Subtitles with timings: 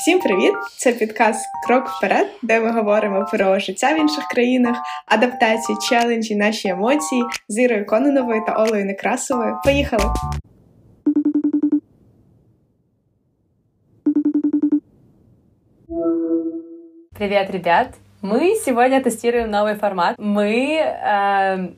[0.00, 0.52] Всім привіт!
[0.76, 6.68] Це підказ Крок вперед, де ми говоримо про життя в інших країнах, адаптації, челенджі, наші
[6.68, 9.56] емоції з Ірою Кононовою та Олею Некрасовою.
[9.64, 10.04] Поїхали!
[17.12, 17.88] Привет, ребят!
[18.22, 20.18] Мы сегодня тестируем новый формат.
[20.18, 21.68] Мы э,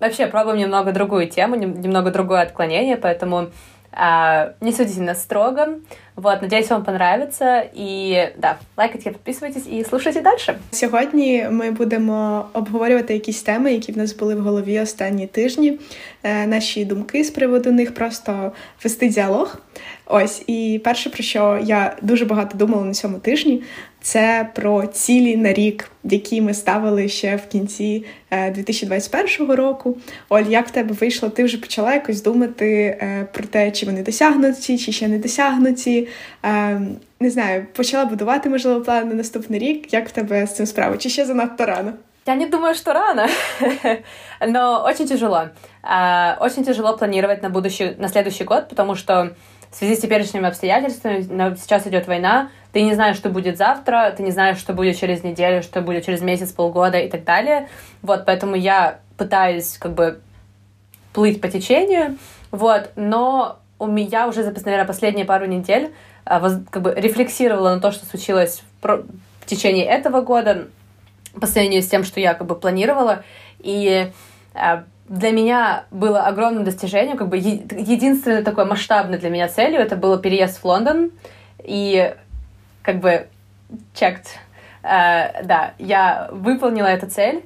[0.00, 3.48] вообще пробуем немного другую тему, немного другое отклонение, поэтому э,
[4.60, 5.66] не судите нас строго.
[6.16, 7.58] Вот, надеюсь, вам понравится.
[7.74, 10.58] І да, лайкайте, підписуйтесь і слушайте далі.
[10.70, 15.78] Сьогодні ми будемо обговорювати якісь теми, які в нас були в голові останні тижні.
[16.22, 18.52] Е, наші думки з приводу них, просто
[18.84, 19.58] вести діалог.
[20.06, 23.62] Ось і перше, про що я дуже багато думала на цьому тижні,
[24.02, 29.98] це про цілі на рік, які ми ставили ще в кінці 2021 е, року.
[30.28, 31.28] Оль, як в тебе вийшло?
[31.28, 36.08] Ти вже почала якось думати е, про те, чи вони досягнуті, чи ще не досягнуті.
[36.44, 36.80] Е,
[37.20, 39.92] не знаю, почала будувати можливо план на наступний рік.
[39.92, 40.96] Як в тебе з цим справа?
[40.96, 41.92] Чи ще занадто рано?
[42.26, 43.26] Я не думаю, что рано,
[44.46, 45.48] но очень тяжело.
[46.40, 49.30] Очень тяжело планировать на будущий, на следующий год, потому что
[49.70, 51.22] в связи с теперешними обстоятельствами,
[51.56, 55.22] сейчас идет война, ты не знаешь, что будет завтра, ты не знаешь, что будет через
[55.22, 57.68] неделю, что будет через месяц, полгода и так далее.
[58.02, 60.20] Вот, поэтому я пытаюсь как бы
[61.12, 62.18] плыть по течению,
[62.50, 65.92] вот, но у меня уже, наверное, последние пару недель
[66.24, 70.68] а, как бы рефлексировала на то, что случилось в течение этого года
[71.40, 73.24] по сравнению с тем, что я как бы планировала,
[73.58, 74.10] и
[74.54, 79.96] а, для меня было огромным достижением, как бы единственной такой масштабной для меня целью это
[79.96, 81.10] было переезд в Лондон,
[81.64, 82.14] и
[82.82, 83.26] как бы
[83.92, 84.26] checked,
[84.84, 87.44] uh, да, я выполнила эту цель,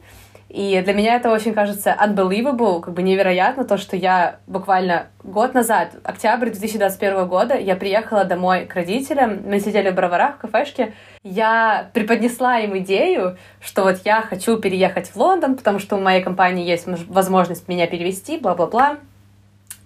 [0.55, 5.53] и для меня это очень кажется unbelievable, как бы невероятно, то, что я буквально год
[5.53, 10.95] назад, октябрь 2021 года, я приехала домой к родителям, мы сидели в Броварах в кафешке,
[11.25, 16.23] я преподнесла им идею, что вот я хочу переехать в Лондон, потому что у моей
[16.23, 18.99] компании есть возможность меня перевести, бла-бла-бла.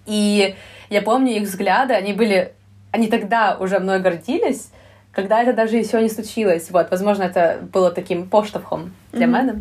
[0.05, 0.55] И
[0.91, 2.53] я помню их взгляды, они были,
[2.91, 4.69] они тогда уже мной гордились,
[5.13, 6.69] когда это даже еще не случилось.
[6.69, 9.41] Вот, возможно, это было таким поштовхом для mm-hmm.
[9.41, 9.55] меня.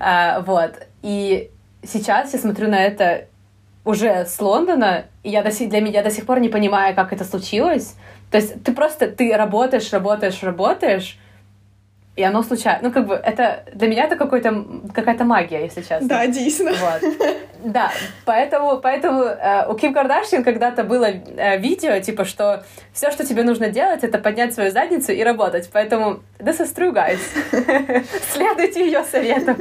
[0.00, 0.86] А, вот.
[1.02, 1.50] И
[1.84, 3.26] сейчас я смотрю на это
[3.84, 7.12] уже с Лондона, и я до сих, для меня до сих пор не понимаю, как
[7.12, 7.94] это случилось.
[8.30, 11.18] То есть ты просто, ты работаешь, работаешь, работаешь,
[12.16, 12.80] и оно случайно.
[12.82, 16.08] Ну, как бы, это для меня это какой-то, какая-то магия, если честно.
[16.08, 16.76] Да, действительно.
[16.78, 17.32] Вот.
[17.64, 17.92] Да,
[18.24, 23.42] поэтому, поэтому э, у Ким Кардашьян когда-то было э, видео, типа, что все, что тебе
[23.42, 25.70] нужно делать, это поднять свою задницу и работать.
[25.72, 27.20] Поэтому this is true, guys.
[28.32, 29.56] Следуйте ее советам.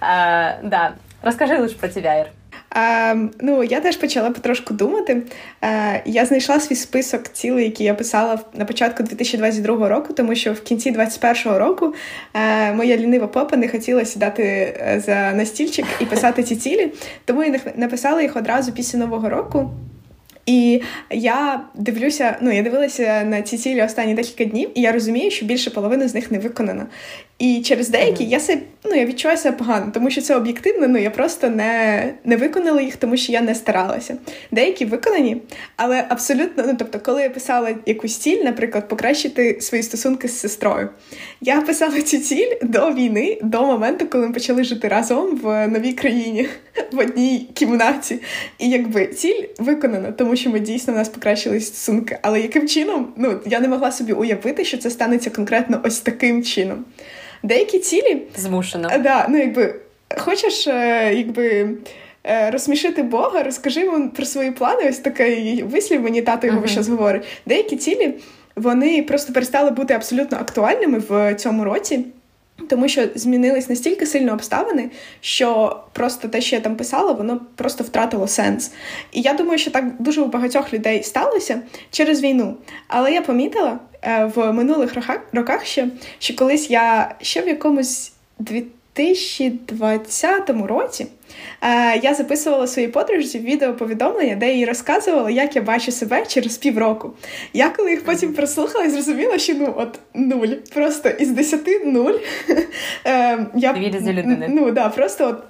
[0.00, 0.94] Э, да.
[1.22, 2.28] Расскажи лучше про тебя, Ир.
[2.76, 5.22] Е, ну, я теж почала потрошку думати.
[5.62, 10.52] Е, Я знайшла свій список цілей, які я писала на початку 2022 року, тому що
[10.52, 11.94] в кінці 2021 року
[12.34, 16.92] е, моя лінива попа не хотіла сідати е, за настільчик і писати ці цілі,
[17.24, 19.70] тому я написала їх одразу після нового року.
[20.48, 25.30] І я дивлюся, ну я дивилася на ці цілі останні декілька днів, і я розумію,
[25.30, 26.86] що більше половини з них не виконано.
[27.38, 30.98] І через деякі я себе, ну, я відчуваю себе погано, тому що це об'єктивно, ну
[30.98, 34.16] я просто не не виконала їх, тому що я не старалася.
[34.50, 35.42] Деякі виконані,
[35.76, 40.88] але абсолютно, ну тобто, коли я писала якусь ціль, наприклад, покращити свої стосунки з сестрою,
[41.40, 45.92] я писала цю ціль до війни, до моменту, коли ми почали жити разом в новій
[45.92, 46.48] країні,
[46.92, 48.18] в одній кімнаті.
[48.58, 52.18] І якби ціль виконана, тому що ми дійсно в нас покращили стосунки.
[52.22, 56.44] Але яким чином, ну я не могла собі уявити, що це станеться конкретно ось таким
[56.44, 56.84] чином
[57.42, 58.90] деякі цілі змушено.
[59.00, 59.74] Да, ну якби
[60.18, 61.68] хочеш, е, якби.
[62.24, 64.88] Е, розсмішити Бога, розкажи йому про свої плани.
[64.88, 66.66] Ось такий вислів мені тато його uh-huh.
[66.66, 67.22] щось говорить.
[67.46, 68.14] Деякі цілі
[68.56, 72.04] вони просто перестали бути абсолютно актуальними в цьому році,
[72.68, 74.90] тому що змінились настільки сильно обставини,
[75.20, 78.72] що просто те, що я там писала, воно просто втратило сенс.
[79.12, 82.56] І я думаю, що так дуже у багатьох людей сталося через війну.
[82.88, 83.87] Але я помітила, Е,
[84.34, 84.94] в минулих
[85.32, 91.08] роках ще, що колись я ще в якомусь 2020 році е,
[92.02, 97.12] я записувала своїй подружці відеоповідомлення, де їй розказувала, як я бачу себе через півроку.
[97.52, 100.48] Я коли їх потім прослухала, зрозуміла, що ну от нуль.
[100.74, 102.14] Просто із десяти нуль.
[103.06, 103.72] Е, я,
[104.12, 104.46] людини.
[104.48, 105.44] Ну да, просто от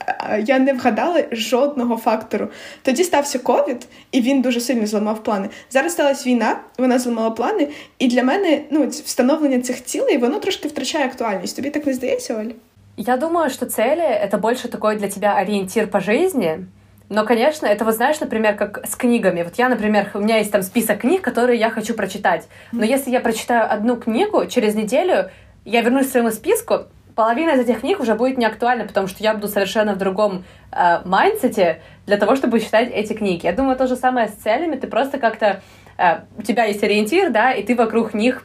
[0.49, 2.49] я не вгадала жодного фактору.
[2.83, 5.49] Тоді стався ковід, і він дуже сильно зламав плани.
[5.71, 7.69] Зараз сталася війна, вона зламала плани,
[7.99, 11.57] і для мене ну, встановлення цих цілей воно трошки втрачає актуальність.
[11.57, 12.68] Тобі так не здається, Оль?
[12.99, 16.67] Я думаю, что цели— это больше такой для тебя ориентир по жизни,
[17.11, 19.43] Но, конечно, это вот знаешь, например, как с книгами.
[19.43, 22.49] Вот я, например, у меня есть там список книг, которые я хочу прочитать.
[22.73, 25.31] Но если я прочитаю одну книгу, через неделю
[25.65, 26.81] я вернусь к своему списку,
[27.15, 30.45] половина из этих книг уже будет не актуальна, потому что я буду совершенно в другом
[30.73, 33.47] э, майндсете для того, чтобы читать эти книги.
[33.47, 34.77] Я думаю, то же самое с целями.
[34.77, 35.63] Ты просто как-то...
[35.97, 38.45] Э, у тебя есть ориентир, да, и ты вокруг них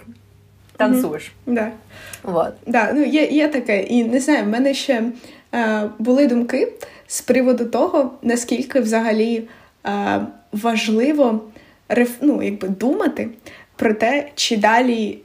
[0.78, 1.34] танцюєш.
[1.46, 1.54] Mm-hmm.
[1.54, 1.72] Да.
[2.24, 2.54] Вот.
[2.68, 3.84] Да, ну є, є таке.
[3.84, 5.04] І не знаю, в мене ще
[5.56, 6.74] е, були думки
[7.08, 9.44] з приводу того, наскільки взагалі
[9.86, 10.22] е,
[10.52, 11.42] важливо
[11.90, 13.30] реф, ну, якби думати
[13.76, 15.20] про те, чи далі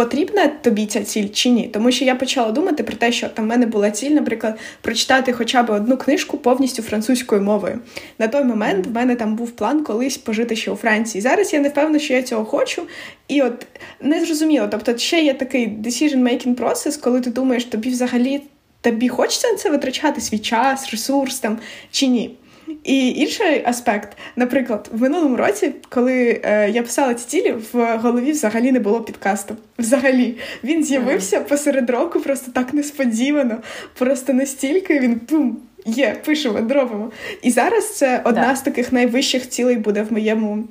[0.00, 1.70] потрібна тобі ця ціль чи ні.
[1.72, 5.32] Тому що я почала думати про те, що там в мене була ціль, наприклад, прочитати
[5.32, 7.78] хоча б одну книжку повністю французькою мовою.
[8.18, 11.22] На той момент в мене там був план колись пожити ще у Франції.
[11.22, 12.82] Зараз я не впевнена, що я цього хочу.
[13.28, 13.66] І от
[14.00, 14.68] не зрозуміло.
[14.70, 18.40] Тобто, ще є такий decision-making процес, коли ти думаєш, тобі взагалі
[18.80, 21.58] тобі хочеться на це витрачати свій час, ресурс там
[21.90, 22.36] чи ні.
[22.84, 28.32] І інший аспект, наприклад, в минулому році, коли е, я писала ці цілі, в голові
[28.32, 29.56] взагалі не було підкасту.
[29.78, 31.44] Взагалі, він з'явився mm.
[31.44, 33.58] посеред року, просто так несподівано,
[33.98, 35.56] просто настільки він бум,
[35.86, 37.10] є, пишемо, робимо.
[37.42, 38.56] І зараз це одна yeah.
[38.56, 40.64] з таких найвищих цілей буде в моєму.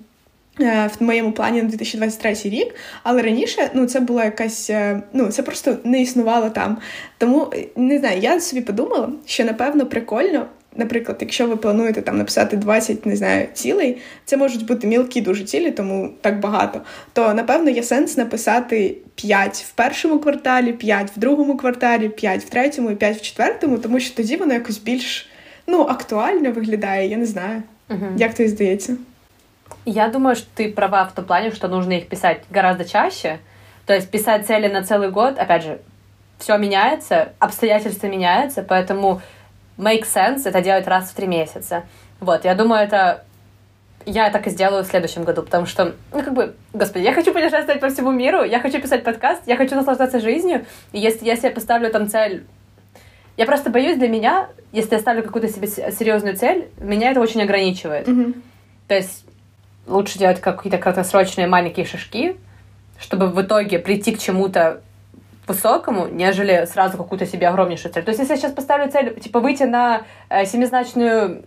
[0.61, 5.27] Е, в моєму плані на 2023 рік, але раніше ну це була якась, е, ну
[5.27, 6.77] це просто не існувало там.
[7.17, 10.45] Тому не знаю, я собі подумала, що напевно прикольно
[10.76, 15.44] наприклад, якщо ви плануєте там написати 20, не знаю, цілей, це можуть бути мілкі дуже
[15.44, 16.80] цілі, тому так багато.
[17.12, 22.48] То напевно є сенс написати 5 в першому кварталі, 5 в другому кварталі, 5 в
[22.48, 25.28] третьому і 5 в четвертому, тому що тоді воно якось більш
[25.66, 27.62] ну, актуально виглядає, я не знаю.
[27.90, 28.06] Угу.
[28.16, 28.96] Як тобі здається?
[29.86, 33.38] Я думаю, что ты права в том плане, что нужно их писать гораздо чаще.
[33.86, 35.78] То есть писать цели на целый год, опять же,
[36.38, 39.20] все меняется, обстоятельства меняются, поэтому
[39.79, 41.83] make sense это делать раз в три месяца.
[42.19, 43.23] Вот, я думаю, это
[44.05, 47.33] я так и сделаю в следующем году, потому что, ну, как бы, господи, я хочу
[47.33, 51.35] путешествовать по всему миру, я хочу писать подкаст, я хочу наслаждаться жизнью, и если я
[51.35, 52.45] себе поставлю там цель...
[53.37, 57.41] Я просто боюсь для меня, если я ставлю какую-то себе серьезную цель, меня это очень
[57.41, 58.07] ограничивает.
[58.07, 58.41] Mm-hmm.
[58.89, 59.25] То есть
[59.87, 62.35] лучше делать какие-то краткосрочные маленькие шажки,
[62.99, 64.81] чтобы в итоге прийти к чему-то
[65.49, 68.03] высокому, нежели сразу какую-то себе огромнейшую цель.
[68.03, 71.43] То есть, если я сейчас поставлю цель, типа, выйти на э, семизначную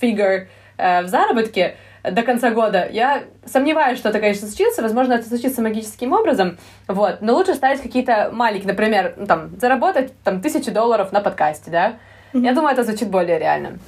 [0.00, 4.82] фигур э, в заработке до конца года, я сомневаюсь, что это, конечно, случится.
[4.82, 7.20] Возможно, это случится магическим образом, вот.
[7.20, 11.96] Но лучше ставить какие-то маленькие, например, ну, там, заработать там тысячи долларов на подкасте, да?
[12.32, 12.44] Mm-hmm.
[12.44, 13.78] Я думаю, это звучит более реально.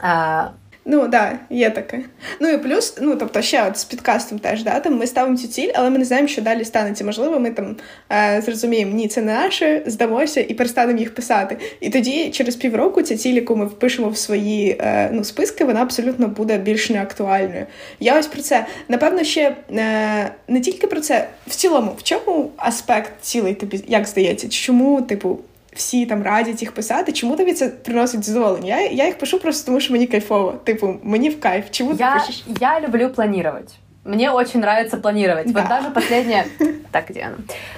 [0.00, 0.52] А,
[0.84, 2.00] Ну, да, є таке.
[2.40, 5.48] Ну і плюс, ну тобто, ще от з підкастом теж да, там ми ставимо цю
[5.48, 7.04] ціль, але ми не знаємо, що далі станеться.
[7.04, 7.76] Можливо, ми там
[8.12, 11.56] е, зрозуміємо, ні, це не наше, здамося і перестанемо їх писати.
[11.80, 15.82] І тоді, через півроку, ця ціль, яку ми впишемо в свої е, ну, списки, вона
[15.82, 17.66] абсолютно буде більш неактуальною.
[18.00, 18.66] Я ось про це.
[18.88, 24.06] Напевно, ще е, не тільки про це, в цілому, в чому аспект цілий тобі, як
[24.06, 25.38] здається, чому, типу
[25.73, 27.11] всі там радять їх писати.
[27.11, 28.79] Чому тобі це приносить задоволення?
[28.79, 30.51] Я я їх пишу просто тому, що мені кайфово.
[30.51, 31.65] Типу, мені в кайф.
[31.71, 32.43] Чему я, ты пишешь?
[32.59, 33.75] Я люблю планировать.
[34.03, 35.51] Мне очень нравится планировать.
[35.51, 35.59] Да.
[35.59, 36.45] Вот даже последние...
[36.91, 37.27] Так, где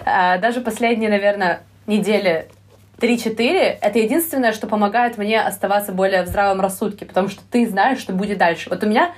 [0.06, 0.38] она?
[0.38, 2.46] Даже последние, наверное, недели
[3.00, 8.00] 3-4 — это единственное, что помогает мне оставаться более в здравом рассудке, потому что ты знаешь,
[8.00, 8.69] что будет дальше.
[8.69, 9.12] Вот у меня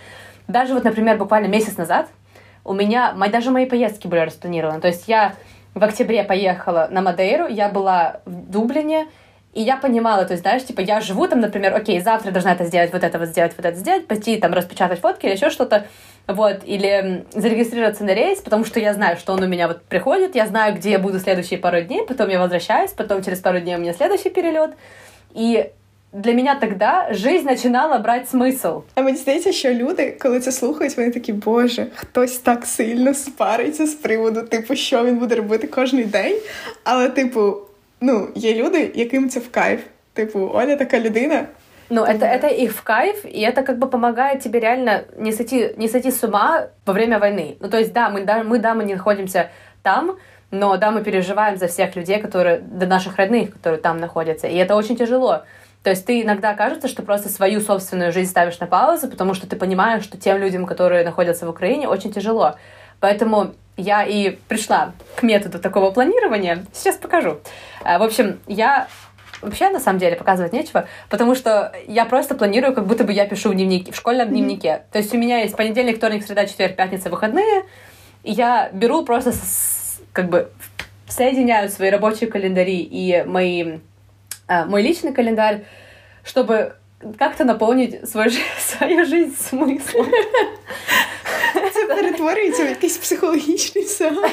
[0.48, 2.07] даже вот, например, буквально месяц назад
[2.63, 4.80] у меня даже мои поездки были распланированы.
[4.80, 5.33] То есть я
[5.76, 9.08] в октябре поехала на Мадейру, я была в Дублине,
[9.53, 12.65] и я понимала, то есть, знаешь, типа, я живу там, например, окей, завтра должна это
[12.65, 15.86] сделать, вот это вот сделать, вот это сделать, пойти там распечатать фотки или еще что-то,
[16.27, 20.34] вот, или зарегистрироваться на рейс, потому что я знаю, что он у меня вот приходит,
[20.34, 23.77] я знаю, где я буду следующие пару дней, потом я возвращаюсь, потом через пару дней
[23.77, 24.72] у меня следующий перелет,
[25.34, 25.70] и
[26.16, 28.68] для мене тогда жизнь починала брати смисл.
[28.95, 33.88] А мені здається, що люди, коли це слухають, вони такі, боже, хтось так сильно спариться
[33.88, 36.35] з приводу, типу, що він буде робити кожен день.
[36.83, 37.54] Але, типу,
[38.02, 39.80] ну, є люди, яким це в кайф.
[40.14, 41.45] Типу, Оля така людина.
[41.90, 45.73] Ну, это, это их в кайф, и это как бы помогает тебе реально не сойти,
[45.78, 47.57] не сойти с ума во время войны.
[47.59, 49.50] Ну, то есть, да, мы, да, мы, да, мы не находимся
[49.83, 50.18] там,
[50.52, 54.56] но да, мы переживаем за всех людей, которые, до наших родных, которые там находятся, и
[54.56, 55.44] это очень тяжело.
[55.86, 59.46] То есть ты иногда кажется, что просто свою собственную жизнь ставишь на паузу, потому что
[59.46, 62.56] ты понимаешь, что тем людям, которые находятся в Украине, очень тяжело.
[62.98, 66.64] Поэтому я и пришла к методу такого планирования.
[66.72, 67.38] Сейчас покажу.
[67.84, 68.88] А, в общем, я
[69.40, 73.24] вообще на самом деле показывать нечего, потому что я просто планирую, как будто бы я
[73.24, 74.31] пишу в дневнике, в школьном mm-hmm.
[74.32, 74.82] дневнике.
[74.90, 77.62] То есть у меня есть понедельник, вторник, среда, четверг, пятница, выходные,
[78.24, 80.50] и я беру просто с, как бы
[81.06, 83.78] соединяю свои рабочие календари и мои Э,
[84.68, 85.61] мой личный календарь,
[86.23, 86.73] чтобы
[87.18, 90.07] как-то наповнить свою, свою жизнь смыслом.
[91.73, 94.31] Це перетворюється в якийсь психологічний сеанс.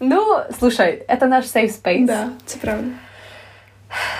[0.00, 0.20] Ну,
[0.58, 2.06] слушай, это наш safe space.
[2.06, 2.88] Да, це правда.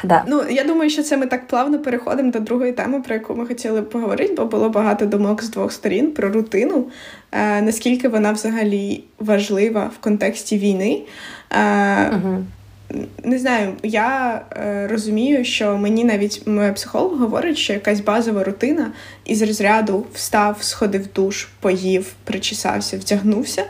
[0.04, 0.25] Да.
[0.26, 3.46] Ну, я думаю, що це ми так плавно переходимо до другої теми, про яку ми
[3.46, 6.87] хотіли поговорити, бо було багато думок з двох сторін про рутину,
[7.32, 11.02] е, наскільки вона взагалі важлива в контексті війни.
[11.50, 12.44] Е, угу.
[13.24, 18.91] Не знаю, я е, розумію, що мені навіть моя психолог говорить, що якась базова рутина
[19.25, 23.63] із розряду встав, сходив душ, поїв, причесався, вдягнувся.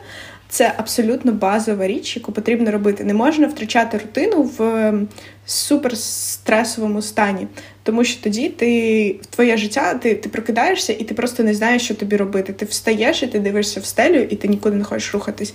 [0.50, 3.04] Це абсолютно базова річ, яку потрібно робити.
[3.04, 5.08] Не можна втрачати рутину в ем,
[5.46, 7.48] суперстресовому стані,
[7.84, 11.82] тому що тоді ти в твоє життя, ти ти прокидаєшся і ти просто не знаєш,
[11.82, 12.54] що тобі робити.
[12.54, 15.54] Ти встаєш і ти дивишся в стелю, і ти нікуди не хочеш рухатись.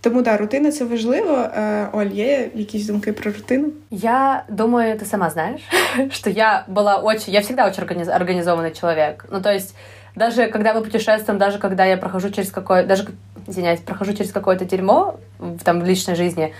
[0.00, 1.48] Тому да, рутина це важливо.
[1.92, 3.68] Оль, є якісь думки про рутину?
[3.90, 5.62] Я думаю, ты сама знаешь,
[6.10, 9.26] что я была очень, я всегда очень организованный человек.
[9.30, 9.74] Ну, то есть,
[10.14, 13.06] даже когда мы путешествуем, даже когда я прохожу через какое, даже,
[13.48, 16.54] извиняюсь, прохожу через какое-то дерьмо в, там, в личной жизни,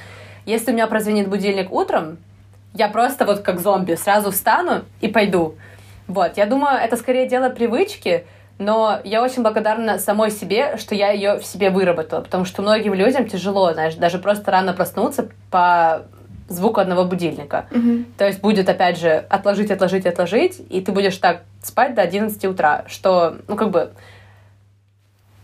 [0.47, 2.19] если у меня прозвенит будильник утром,
[2.75, 5.55] я просто вот как зомби сразу встану и пойду.
[6.07, 8.25] Вот, я думаю, это скорее дело привычки,
[8.59, 12.93] но я очень благодарна самой себе, что я ее в себе выработала, потому что многим
[12.93, 16.03] людям тяжело, знаешь, даже просто рано проснуться по
[16.49, 17.67] звуку одного будильника.
[17.71, 18.05] Mm-hmm.
[18.17, 22.45] То есть будет, опять же, отложить, отложить, отложить, и ты будешь так спать до 11
[22.47, 23.93] утра, что, ну, как бы,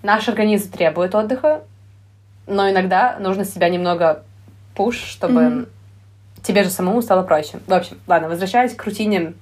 [0.03, 1.63] наш организм требует отдыха,
[2.47, 4.23] но иногда нужно себя немного
[4.75, 5.69] пуш, чтобы mm-hmm.
[6.43, 7.59] тебе же самому стало проще.
[7.67, 9.35] В общем, ладно, возвращаясь к рутине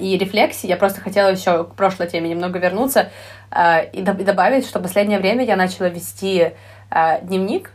[0.00, 3.10] и рефлексии, я просто хотела еще к прошлой теме немного вернуться
[3.50, 6.52] э, и, до- и добавить, что в последнее время я начала вести
[6.90, 7.70] э, дневник,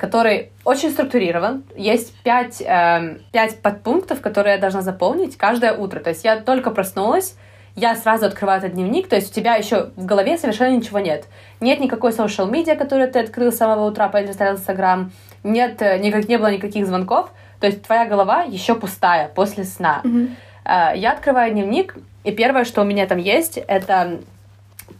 [0.00, 1.64] который очень структурирован.
[1.76, 6.00] Есть пять, пять подпунктов, которые я должна заполнить каждое утро.
[6.00, 7.36] То есть я только проснулась,
[7.74, 11.26] я сразу открываю этот дневник, то есть у тебя еще в голове совершенно ничего нет.
[11.60, 15.12] Нет никакой social media, который ты открыл с самого утра, полистал Инстаграм,
[15.44, 17.30] нет, э, никак, не было никаких звонков,
[17.60, 20.00] то есть твоя голова еще пустая после сна.
[20.04, 20.30] Mm-hmm.
[20.66, 24.18] Я открываю дневник, и первое, что у меня там есть, это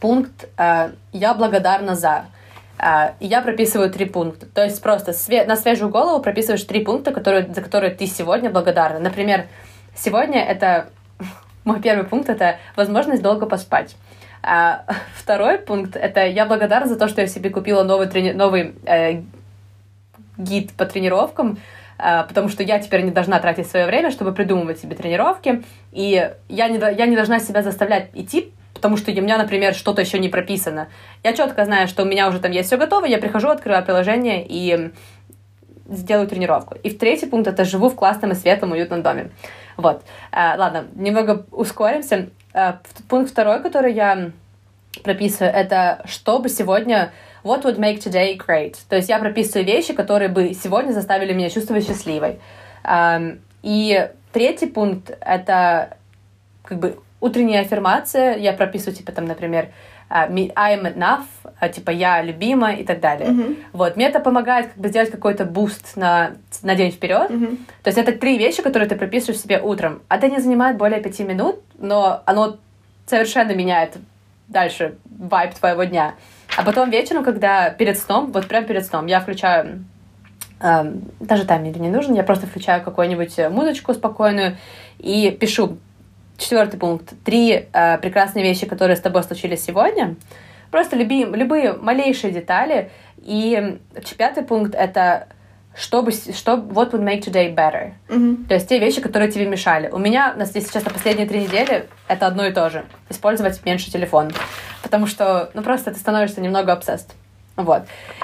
[0.00, 2.26] пункт э, «Я благодарна за».
[3.20, 4.44] Я прописываю три пункта.
[4.44, 5.14] То есть просто
[5.46, 8.99] на свежую голову прописываешь три пункта, которые, за которые ты сегодня благодарна.
[8.99, 9.46] Например,
[9.94, 10.90] сегодня это
[11.64, 13.96] мой первый пункт— это возможность долго поспать.
[14.42, 14.85] А
[15.16, 18.32] второй пункт— это я благодарна за то, что я себе купила новый, трени...
[18.32, 19.23] новый э,
[20.37, 24.78] гид по тренировкам, э, потому что я теперь не должна тратить свое время, чтобы придумывать
[24.80, 25.62] себе тренировки,
[25.92, 30.02] и я не, я не должна себя заставлять идти, потому что у меня, например, что-то
[30.02, 30.88] еще не прописано.
[31.24, 34.46] Я четко знаю, что у меня уже там есть все готово, я прихожу, открываю приложение
[34.46, 34.90] и
[35.88, 36.76] сделаю тренировку.
[36.82, 39.30] И в третий пункт— это живу в классном и светлом, уютном доме.
[39.76, 40.02] Вот.
[40.32, 42.28] А, ладно, немного ускоримся.
[42.52, 44.30] А, пункт второй, который я
[45.02, 47.12] прописываю, это чтобы сегодня
[47.46, 48.76] what would make today great.
[48.88, 52.40] То есть я прописываю вещи, которые бы сегодня заставили меня чувствовать счастливой.
[52.82, 53.20] А,
[53.62, 55.96] и третий пункт— это
[56.62, 58.36] как бы утренняя аффирмация.
[58.36, 59.68] Я прописываю, типа, там, например,
[60.08, 63.28] I am enough, типа я любима и так далее.
[63.28, 63.56] Mm-hmm.
[63.72, 67.30] Вот, мне это помогает как бы сделать какой-то буст на, на день вперед.
[67.30, 67.56] Mm-hmm.
[67.82, 70.02] То есть это три вещи, которые ты прописываешь себе утром.
[70.08, 72.56] Это не занимает более пяти минут, но оно
[73.06, 73.96] совершенно меняет
[74.46, 76.14] дальше вайб твоего дня.
[76.56, 79.84] А потом вечером, когда перед сном, вот прям перед сном, я включаю
[80.60, 84.56] э, даже таймер не нужен, я просто включаю какую-нибудь музычку спокойную
[84.98, 85.78] и пишу
[86.38, 87.14] Четвертый пункт.
[87.25, 90.16] Три э, прекрасные вещи, которые с тобой случились сегодня.
[90.70, 92.90] Просто люби, любые малейшие детали.
[93.22, 93.78] И
[94.18, 95.28] пятый пункт— это
[95.76, 97.92] чтобы, что what would make today better.
[98.09, 98.47] Mm-hmm.
[98.47, 99.88] То есть те вещи, которые тебе мешали.
[99.90, 102.85] У меня, если честно, последние три недели это одно и то же.
[103.11, 104.30] Использовать меньше телефон.
[104.83, 107.11] Потому что, ну, просто ты становишься немного obsessed.
[107.56, 107.83] Вот.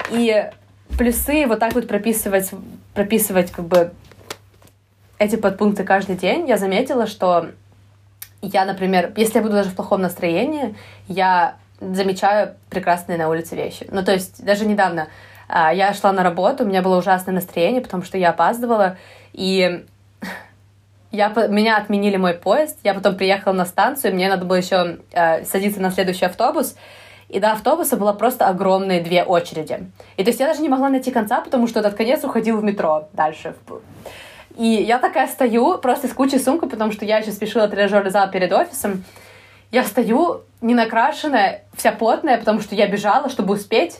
[0.09, 0.49] И
[0.97, 2.51] плюсы вот так вот прописывать,
[2.93, 3.93] прописывать как бы
[5.19, 7.49] эти подпункты каждый день, я заметила, что
[8.41, 10.75] я, например, если я буду даже в плохом настроении,
[11.07, 13.87] я замечаю прекрасные на улице вещи.
[13.91, 15.07] Ну, то есть даже недавно
[15.49, 18.97] я шла на работу, у меня было ужасное настроение, потому что я опаздывала,
[19.33, 19.85] и
[21.11, 25.43] я, меня отменили мой поезд, я потом приехала на станцию, мне надо было еще э,
[25.45, 26.75] садиться на следующий автобус,
[27.29, 29.89] и до автобуса было просто огромные две очереди.
[30.17, 32.63] И то есть я даже не могла найти конца, потому что этот конец уходил в
[32.63, 33.55] метро дальше.
[34.55, 38.29] И я такая стою просто с кучей сумок, потому что я еще спешила тренажерный зал
[38.29, 39.03] перед офисом.
[39.71, 43.99] Я стою, не накрашенная, вся потная, потому что я бежала, чтобы успеть.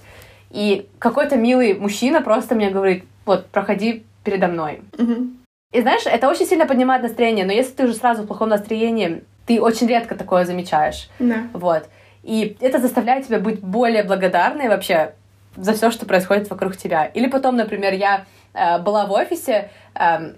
[0.53, 4.81] И какой-то милый мужчина просто мне говорит, вот, проходи передо мной.
[4.91, 5.35] Mm-hmm.
[5.73, 9.23] И знаешь, это очень сильно поднимает настроение, но если ты уже сразу в плохом настроении,
[9.47, 11.09] ты очень редко такое замечаешь.
[11.17, 11.47] Да.
[11.53, 11.89] Вот.
[12.21, 15.15] И это заставляет тебя быть более благодарной вообще
[15.57, 17.05] за все, что происходит вокруг тебя.
[17.05, 20.33] Или потом, например, я э, была в офисе, э,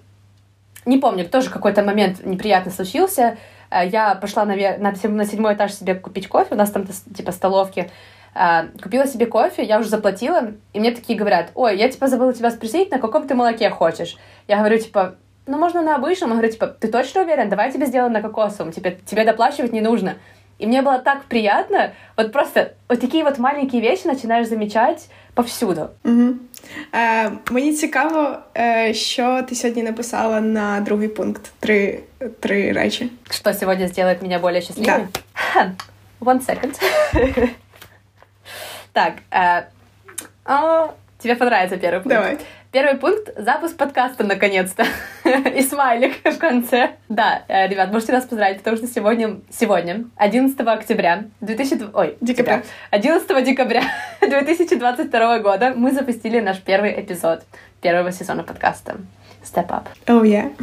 [0.86, 3.38] не помню, тоже какой-то момент неприятно случился.
[3.70, 7.32] Э, я пошла на, на, на седьмой этаж себе купить кофе, у нас там типа
[7.32, 7.92] столовки.
[8.35, 12.33] Э, купила себе кофе, я уже заплатила, и мне такие говорят, ой, я типа забыла
[12.33, 14.17] тебя спросить, на каком ты молоке хочешь.
[14.49, 16.31] Я говорю, типа, ну, можно на обычном.
[16.31, 17.49] Он говорит, типа, ты точно уверен?
[17.49, 18.73] Давай тебе сделаем на кокосовом.
[18.73, 20.15] Тебе, тебе доплачивать не нужно.
[20.59, 21.93] И мне было так приятно.
[22.17, 25.89] Вот просто вот такие вот маленькие вещи начинаешь замечать повсюду.
[26.05, 26.35] Угу.
[26.95, 31.53] Е, Мені цікаво, е, що ти сьогодні написала на другий пункт.
[31.61, 32.00] Три,
[32.41, 33.11] три речі.
[33.31, 35.09] Что сегодня сделает меня более счастливой?
[35.55, 35.73] Да.
[36.21, 37.50] One second.
[38.96, 39.64] Так, э,
[40.46, 42.16] а, тебе понравится первый пункт.
[42.16, 42.38] Давай.
[42.72, 44.86] Первый пункт— запуск подкаста, наконец-то.
[45.54, 46.92] И смайлик в конце.
[47.10, 51.90] Да, э, ребят, можете нас поздравить, потому что сегодня, сегодня 11 октября 2000...
[51.94, 52.64] Ой, Декабря.
[52.92, 53.82] 11 декабря
[54.22, 57.44] 2022 года мы запустили наш первый эпизод
[57.82, 58.96] первого сезона подкаста
[59.44, 59.88] Step Up.
[60.06, 60.56] Oh, yeah.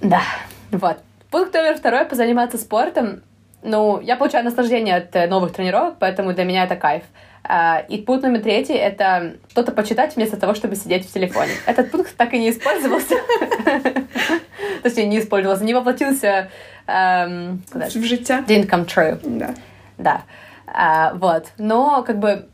[0.00, 0.22] Да,
[0.70, 0.98] вот.
[1.32, 3.24] Пункт номер второй— позаниматься спортом.
[3.62, 7.02] Ну, я получаю наслаждение от э, новых тренировок, поэтому для меня это кайф.
[7.46, 11.52] А, И пункт номер третий— это что-то почитать вместо того, чтобы сидеть в телефоне.
[11.66, 13.16] Этот пункт так и не использовался.
[14.82, 16.50] Точнее, не использовался, не воплотился
[16.86, 18.44] эм, В життя.
[18.46, 19.18] didn't come true.
[19.22, 19.54] Да.
[19.98, 20.22] Да.
[20.66, 21.48] А, Вот.
[21.58, 22.48] Но, как бы,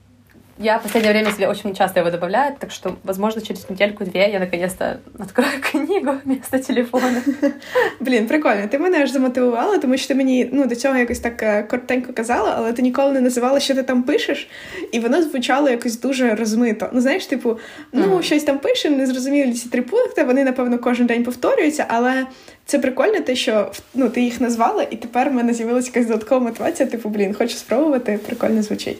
[0.60, 4.38] я в последнее время себе очень часто его добавляю, так что, возможно, через недельку-две я
[4.38, 7.22] наконец-то открою книгу вместо телефона.
[8.00, 8.68] Блін, прикольно.
[8.68, 12.12] Ти мене аж замотивувала, тому що ти мені ну, до цього якось так е, коротенько
[12.12, 14.48] казала, але ти ніколи не називала, що ти там пишеш,
[14.92, 16.88] і воно звучало якось дуже розмито.
[16.92, 17.58] Ну, знаєш, типу,
[17.92, 18.22] ну, Мгм.
[18.22, 22.26] щось там пишемо, незрозумілі ці три пункти, вони, напевно, кожен день повторюються, але
[22.66, 26.40] це прикольно, те, що ну, ти їх назвала, і тепер в мене з'явилася якась додаткова
[26.40, 28.98] мотивація, типу, блін, хочу спробувати, прикольно звучить.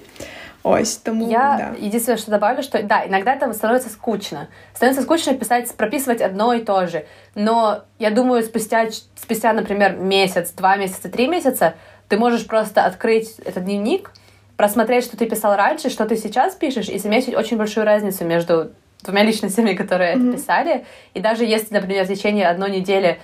[0.62, 1.74] Ось, тому Я да.
[1.78, 4.48] единственное, что добавлю, что да, иногда это становится скучно.
[4.74, 7.06] Становится скучно писать, прописывать одно и то же.
[7.34, 11.74] Но я думаю, спустя, спустя, например, месяц, два месяца, три месяца,
[12.08, 14.12] ты можешь просто открыть этот дневник,
[14.58, 18.72] просмотреть, что ты писал раньше, что ты сейчас пишешь, и заметить очень большую разницу между
[19.02, 20.28] двумя личностями, которые Мгм.
[20.28, 20.84] это писали.
[21.14, 23.18] И даже если, например, в течение одной недели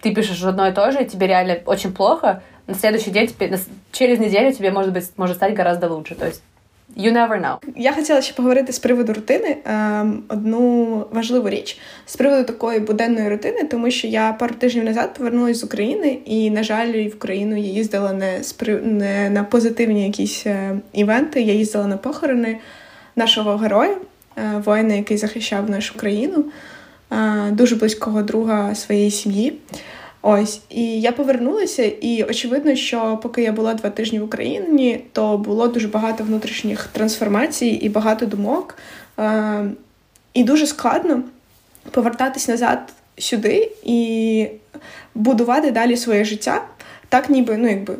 [0.00, 3.58] ты пишешь одно и то же, и тебе реально очень плохо, на следующий день, тебе,
[3.92, 6.14] через неделю тебе, может быть, может стать гораздо лучше.
[6.14, 6.42] То есть
[6.96, 7.56] you never know.
[7.76, 13.28] Я хотіла ще поговорити з приводу рутини ем, одну важливу річ з приводу такої буденної
[13.28, 17.56] рутини, тому що я пару тижнів назад повернулася з України, і, на жаль, в Україну
[17.56, 21.42] я їздила не, з при- не на позитивні якісь е, івенти.
[21.42, 22.58] Я їздила на похорони
[23.16, 23.96] нашого героя,
[24.38, 26.44] е, воїна, який захищав нашу країну,
[27.12, 29.52] е, дуже близького друга своєї сім'ї.
[30.22, 35.38] Ось, і я повернулася, і очевидно, що поки я була два тижні в Україні, то
[35.38, 38.78] було дуже багато внутрішніх трансформацій і багато думок.
[39.18, 39.64] Е,
[40.34, 41.22] і дуже складно
[41.90, 44.46] повертатись назад сюди і
[45.14, 46.64] будувати далі своє життя,
[47.08, 47.94] так ніби ну, якби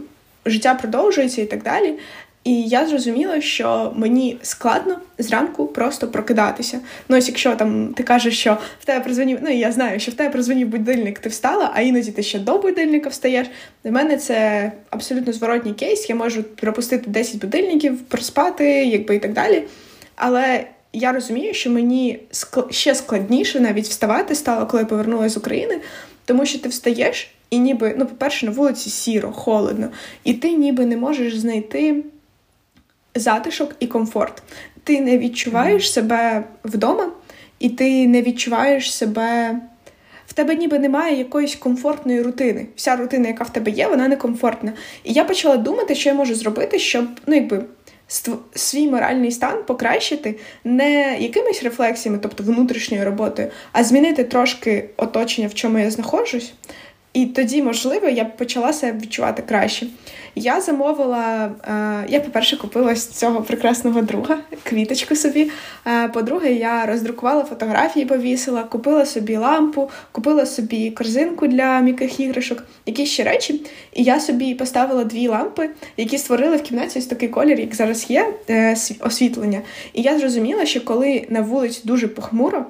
[0.47, 1.99] життя продовжується і так далі.
[2.47, 6.81] І я зрозуміла, що мені складно зранку просто прокидатися.
[7.09, 10.15] Ну, ось якщо там ти кажеш, що в тебе прозвонів, ну я знаю, що в
[10.15, 13.47] тебе прозвонів будильник, ти встала, а іноді ти ще до будильника встаєш.
[13.85, 16.09] Для мене це абсолютно зворотній кейс.
[16.09, 19.63] Я можу пропустити 10 будильників, проспати, якби і так далі.
[20.17, 25.37] Але я розумію, що мені ск- ще складніше навіть вставати стало, коли я повернулася з
[25.37, 25.79] України,
[26.25, 29.89] тому що ти встаєш, і ніби, ну, по-перше, на вулиці сіро, холодно,
[30.25, 32.03] і ти ніби не можеш знайти
[33.17, 34.43] затишок і комфорт.
[34.85, 37.11] Ти не відчуваєш себе вдома,
[37.59, 39.61] і ти не відчуваєш себе.
[40.27, 42.67] В тебе ніби немає якоїсь комфортної рутини.
[42.77, 44.73] Вся рутина, яка в тебе є, вона не комфортна.
[45.05, 47.65] І я почала думати, що я можу зробити, щоб ну, якби,
[48.55, 55.55] свій моральний стан покращити не якимись рефлексіями, тобто внутрішньою роботою, а змінити трошки оточення, в
[55.55, 56.53] чому я знаходжусь.
[57.17, 59.87] І тоді, можливо, я почала себе відчувати краще.
[60.35, 65.51] Я замовила, е, я, по-перше, купила з цього прекрасного друга квіточку собі.
[65.87, 72.65] Е, По-друге, я роздрукувала фотографії, повісила, купила собі лампу, купила собі корзинку для м'яких іграшок,
[72.87, 73.61] якісь ще речі.
[73.93, 78.11] І я собі поставила дві лампи, які створили в кімнаті ось такий колір, як зараз
[78.11, 79.61] є, е, освітлення.
[79.93, 82.67] І я зрозуміла, що коли на вулиці дуже похмуро,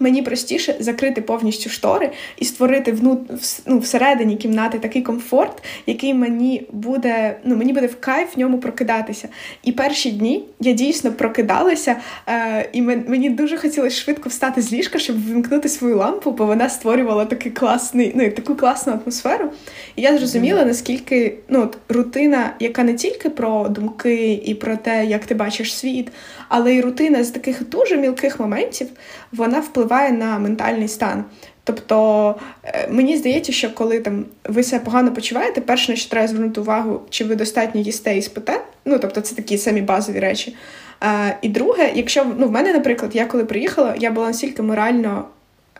[0.00, 3.20] Мені простіше закрити повністю штори і створити вну,
[3.66, 8.58] ну, всередині кімнати такий комфорт, який мені буде ну, мені буде в кайф в ньому
[8.58, 9.28] прокидатися.
[9.62, 14.98] І перші дні я дійсно прокидалася, е, і мені дуже хотілося швидко встати з ліжка,
[14.98, 19.50] щоб вимкнути свою лампу, бо вона створювала такий класний, ну, таку класну атмосферу.
[19.96, 25.06] І я зрозуміла, наскільки ну, от, рутина, яка не тільки про думки і про те,
[25.06, 26.08] як ти бачиш світ,
[26.48, 28.88] але й рутина з таких дуже мілких моментів,
[29.32, 31.24] вона впливає на ментальний стан.
[31.64, 36.28] Тобто е, мені здається, що коли там ви себе погано почуваєте, перше, на що треба
[36.28, 38.60] звернути увагу, чи ви достатньо їсте і спите.
[38.84, 40.56] Ну тобто, це такі самі базові речі.
[41.00, 45.24] А, І друге, якщо ну, в мене, наприклад, я коли приїхала, я була настільки морально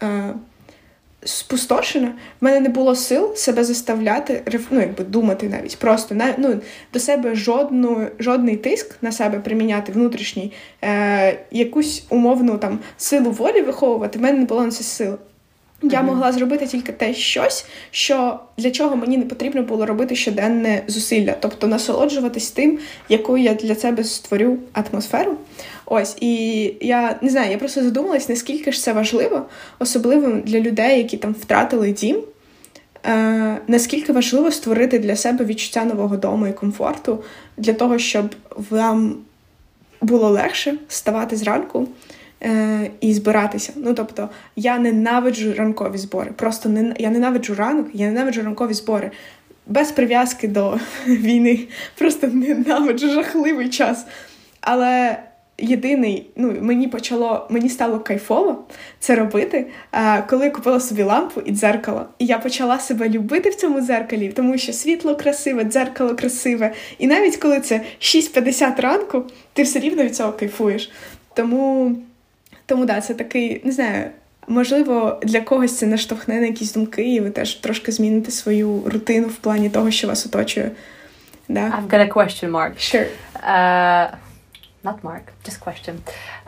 [0.02, 0.34] е,
[1.24, 5.76] спустошена, в мене не було сил себе заставляти, ну, якби думати навіть.
[5.76, 6.60] Просто ну,
[6.92, 10.52] до себе жодну, жодний тиск на себе приміняти внутрішній,
[10.84, 15.18] е, якусь умовну там силу волі виховувати, в мене не було на це сил.
[15.82, 20.82] Я могла зробити тільки те щось, що для чого мені не потрібно було робити щоденне
[20.86, 25.36] зусилля, тобто насолоджуватись тим, яку я для себе створю атмосферу.
[25.86, 29.46] Ось і я не знаю, я просто задумалась, наскільки ж це важливо,
[29.78, 32.16] особливо для людей, які там втратили дім.
[33.06, 37.24] Е, Наскільки важливо створити для себе відчуття нового дому і комфорту
[37.56, 38.34] для того, щоб
[38.70, 39.16] вам
[40.00, 41.88] було легше ставати зранку
[42.42, 43.72] е, і збиратися.
[43.76, 46.30] Ну тобто, я ненавиджу ранкові збори.
[46.36, 49.10] Просто не я ненавиджу ранок, я ненавиджу ранкові збори.
[49.66, 51.60] Без прив'язки до війни.
[51.98, 54.06] Просто ненавиджу жахливий час.
[54.60, 55.18] Але
[55.58, 58.64] єдиний, ну мені почало, мені стало кайфово
[59.00, 59.66] це робити,
[60.28, 62.06] коли я купила собі лампу і дзеркало.
[62.18, 66.72] І я почала себе любити в цьому дзеркалі, тому що світло красиве, дзеркало красиве.
[66.98, 70.90] І навіть коли це 6.50 ранку, ти все рівно від цього кайфуєш.
[71.34, 71.96] Тому
[72.68, 74.04] тому да, це такий, не знаю,
[74.48, 79.28] можливо, для когось це наштовхне на якісь думки, і ви теж трошки зміните свою рутину
[79.28, 80.70] в плані того, що вас оточує.
[81.48, 81.60] Да?
[81.60, 82.72] I've got a question mark.
[82.78, 83.06] Sure.
[83.34, 84.10] Uh,
[84.84, 85.94] not mark, just question.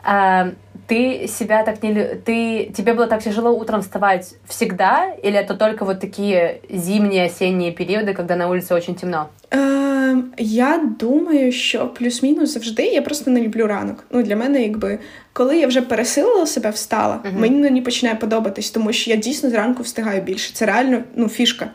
[0.05, 0.51] Uh,
[0.90, 1.92] ты себя так не...
[1.94, 2.72] Ты...
[2.76, 5.12] Тебе было так тяжело утром вставать всегда?
[5.22, 9.30] Или это только вот такие зимние, осенние периоды, когда на улице очень темно?
[9.50, 14.04] Uh, я думаю, що плюс-мінус завжди я просто не люблю ранок.
[14.10, 14.98] Ну, Для мене, якби
[15.32, 17.40] коли я вже пересилила себе, встала, uh-huh.
[17.40, 20.54] мені не починає подобатись, тому що я дійсно зранку встигаю більше.
[20.54, 21.70] Це реально ну, фішка.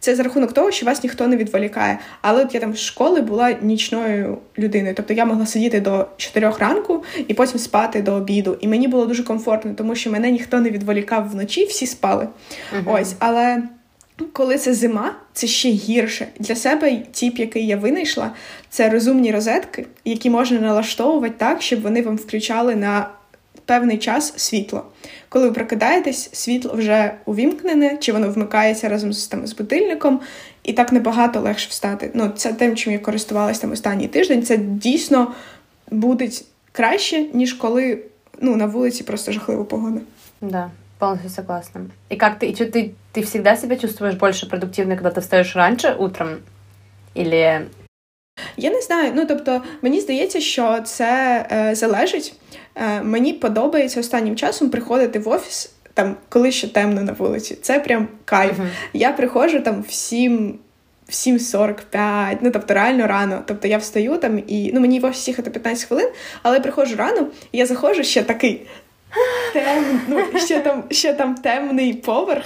[0.00, 1.98] Це за рахунок того, що вас ніхто не відволікає.
[2.22, 4.94] Але от я там з школи була нічною людиною.
[4.94, 8.56] Тобто я могла сидіти до 4 ранку і потім спати до обіду.
[8.60, 12.28] І мені було дуже комфортно, тому що мене ніхто не відволікав вночі, всі спали.
[12.76, 13.00] Uh-huh.
[13.00, 13.62] Ось, але.
[14.32, 16.26] Коли це зима, це ще гірше.
[16.38, 18.30] Для себе тіп, який я винайшла,
[18.70, 23.10] це розумні розетки, які можна налаштовувати так, щоб вони вам включали на
[23.69, 24.85] певний час світло.
[25.29, 30.19] Коли ви прокидаєтесь, світло вже увімкнене, чи воно вмикається разом з там, з будильником,
[30.63, 32.11] і так набагато легше встати.
[32.13, 34.43] Ну, Це тим, чим я користувалася там останній тиждень.
[34.43, 35.33] Це дійсно
[35.91, 36.29] буде
[36.71, 37.99] краще, ніж коли
[38.41, 39.99] ну, на вулиці просто жахлива погода.
[40.41, 40.71] Да.
[40.99, 41.81] Полностью согласна.
[42.09, 45.55] И как ты, и что, ты, ты всегда себя чувствуешь больше продуктивно, когда ты встаешь
[45.55, 46.39] раньше утром?
[47.15, 47.67] Или...
[48.56, 49.12] я не знаю.
[49.14, 52.34] Ну, тобто, мені здається, що це е, залежить.
[52.76, 57.58] Е, Мені подобається останнім часом приходити в офіс, там, коли ще темно на вулиці.
[57.62, 58.58] Це прям кайф.
[58.58, 58.68] Uh-huh.
[58.92, 60.58] Я приходжу там в 7
[61.08, 63.42] в 7.45, ну тобто реально рано.
[63.46, 66.08] Тобто я встаю там і ну мені в офісі їхати 15 хвилин,
[66.42, 68.66] але я приходжу рано, і я заходжу ще такий
[69.52, 72.44] Тем, ну, ще там ще там темний поверх.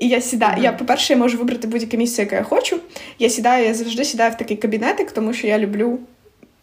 [0.00, 0.56] І я сідаю.
[0.56, 0.62] Uh-huh.
[0.62, 2.80] Я, по-перше, я можу вибрати будь-яке місце, яке я хочу.
[3.18, 5.98] Я сідаю, я завжди сідаю в такий кабінетик, тому що я люблю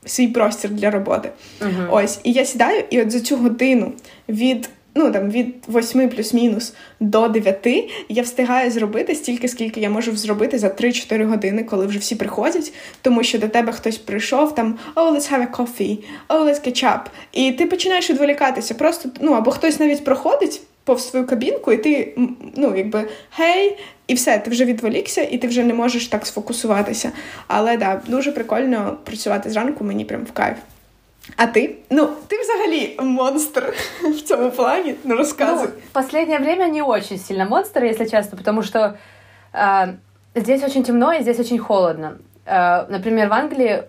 [0.05, 1.29] свій простір для роботи.
[1.61, 1.87] Uh-huh.
[1.91, 2.19] Ось.
[2.23, 3.91] І я сідаю, і от за цю годину
[4.29, 7.67] від ну там від 8 плюс-мінус до 9
[8.09, 12.73] я встигаю зробити стільки, скільки я можу зробити за 3-4 години, коли вже всі приходять,
[13.01, 15.97] тому що до тебе хтось прийшов там oh, let's have a coffee,
[16.29, 17.01] oh, let's catch up.
[17.31, 18.73] І ти починаєш відволікатися.
[18.73, 22.14] Просто ну або хтось навіть проходить повз свою кабінку, і ти
[22.56, 27.12] ну якби гей, і все, ти вже відволікся, і ти вже не можеш так сфокусуватися.
[27.46, 30.56] Але да, дуже прикольно працювати зранку, мені прям в кайф.
[31.36, 31.76] А ты?
[31.90, 35.68] Ну, ты взагалі монстр в цьому плане, ну рассказывай.
[35.74, 38.96] Ну, в последнее время не очень сильно монстр, если честно, потому что
[39.52, 39.94] э,
[40.34, 42.18] здесь очень темно и здесь очень холодно.
[42.46, 43.82] Э, например, в Англии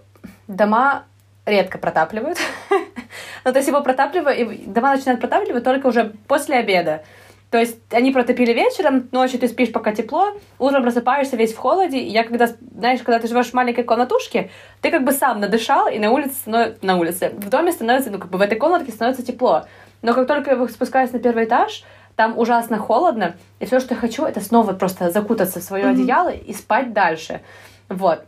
[0.47, 1.03] дома
[1.46, 2.38] редко протапливают.
[3.44, 7.02] ну, то есть его протапливают, дома начинают протапливать только уже после обеда.
[7.50, 11.98] То есть они протопили вечером, ночью ты спишь пока тепло, утром просыпаешься весь в холоде.
[11.98, 15.86] И я когда, знаешь, когда ты живешь в маленькой комнатушке, ты как бы сам надышал,
[15.86, 18.90] и на улице становится, на улице, в доме становится, ну, как бы в этой комнатке
[18.90, 19.66] становится тепло.
[20.02, 21.84] но как только я спускаюсь на первый этаж,
[22.16, 25.90] там ужасно холодно, и все, что я хочу, это снова просто закутаться в свое mm-hmm.
[25.90, 27.40] одеяло и спать дальше.
[27.88, 28.24] Вот.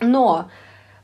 [0.00, 0.48] Но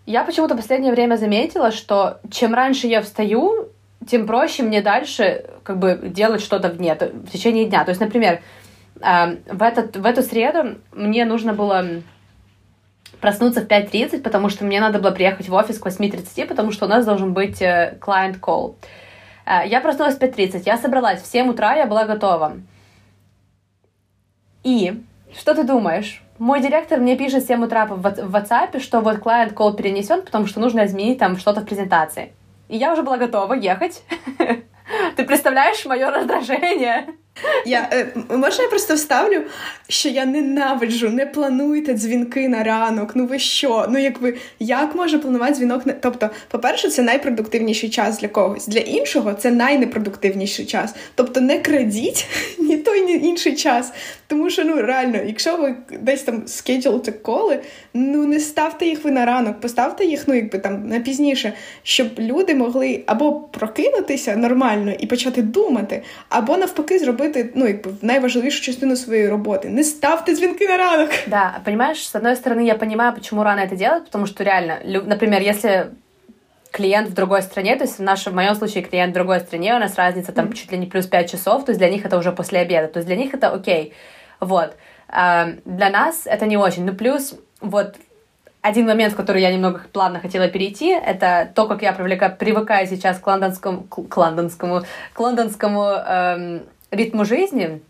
[0.07, 3.69] я почему-то в последнее время заметила, что чем раньше я встаю,
[4.07, 7.85] тем проще мне дальше как бы делать что-то в, дне, в течение дня.
[7.85, 8.41] То есть, например,
[9.01, 11.85] э, в, этот, в эту среду мне нужно было
[13.21, 16.87] проснуться в 5.30, потому что мне надо было приехать в офис к 8.30, потому что
[16.87, 18.77] у нас должен быть э, client call.
[19.45, 22.59] Э, я проснулась в 5.30, я собралась, в 7 утра я была готова.
[24.63, 25.03] И
[25.39, 26.23] что ты думаешь?
[26.39, 30.47] Мой директор мне пишет в 7 утра в WhatsApp, что вот client call перенесен, потому
[30.47, 32.33] что нужно изменить там что-то в презентации.
[32.69, 34.03] И я уже была готова ехать.
[35.17, 37.07] Ти представляєш моє роздраження?
[37.67, 39.43] Я, е, Можна я просто вставлю,
[39.89, 43.13] що я ненавиджу, не плануйте дзвінки на ранок.
[43.15, 43.87] Ну ви що?
[43.91, 48.67] Ну якби як може планувати дзвінок на тобто, по-перше, це найпродуктивніший час для когось.
[48.67, 50.95] Для іншого це найнепродуктивніший час.
[51.15, 52.27] Тобто не крадіть
[52.59, 53.93] ні той, ні інший час.
[54.27, 57.59] Тому що ну реально, якщо ви десь там скеджулите коли,
[57.95, 62.09] ну не ставте їх ви на ранок, поставте їх, ну якби там на пізніше, щоб
[62.19, 68.96] люди могли або прокинутися нормально і почати думати, або навпаки зробити ну якби найважливішу частину
[68.96, 69.70] своєї роботи.
[69.70, 71.10] Не ставте дзвінки на ранок.
[71.28, 75.42] Да, понимаешь, с одной стороны, я понимаю, почему рано это делать, потому что реально, например,
[75.42, 75.86] если
[76.72, 79.76] клиент в другой стране, то есть в, нашем, в моем случае клиент в другой стране,
[79.76, 80.54] у нас разница там mm-hmm.
[80.54, 83.00] чуть ли не плюс 5 часов, то есть для них это уже после обеда, то
[83.00, 83.94] есть для них это окей.
[84.40, 84.76] Вот.
[85.08, 86.86] А для нас это не очень.
[86.86, 87.96] Ну, плюс вот
[88.62, 92.88] один момент, в который я немного плавно хотела перейти, это то, как я привлекаю, привыкаю
[92.88, 96.62] сейчас к лондонскому, к лондонскому, к лондонскому эм,
[96.96, 97.82] ритму жизни,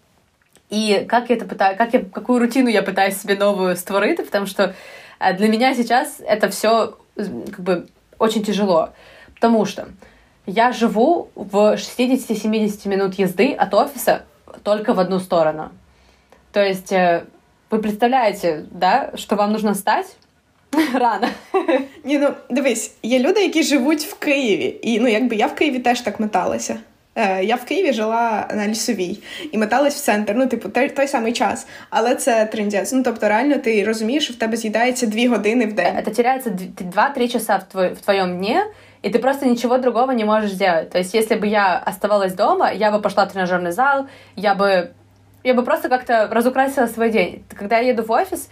[0.70, 4.46] и как я это пытаюсь, как я, какую рутину я пытаюсь себе новую створить, потому
[4.46, 4.74] что
[5.20, 8.92] э, для меня сейчас это все как бы очень тяжело,
[9.36, 9.90] потому что
[10.46, 14.24] я живу в 60-70 минут езды от офиса
[14.64, 15.70] только в одну сторону.
[16.52, 17.22] То есть э,
[17.70, 20.10] ви представляєте, да, що вам нужно встати
[20.94, 21.28] рано.
[22.04, 24.80] Ні, ну дивись, є люди, які живуть в Києві.
[24.82, 26.80] І ну, якби я в Києві теж так металася.
[27.16, 29.20] Е, Я в Києві жила на лісовій
[29.52, 30.34] і металась в центр.
[30.36, 31.68] Ну, типу, той, той самий час.
[31.90, 32.94] Але це трендець.
[32.94, 35.96] Ну, тобто, реально, ти розумієш, що в тебе з'їдається дві години в день.
[36.06, 38.66] Це теряется 2-3 часа в, твой, в твоем дне,
[39.06, 40.90] и ты просто ничего другого не можешь сделать.
[40.90, 44.90] То есть, если бы я оставалась дома, я бы пошла в тренажерный зал, я бы
[45.44, 47.44] я бы просто как-то разукрасила свой день.
[47.60, 48.50] Когда я еду в офис,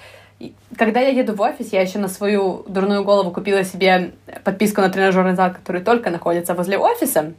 [0.75, 4.12] когда я еду в офис, я еще на свою дурную голову купила себе
[4.43, 7.34] подписку на тренажерный зал, который только находится возле офиса.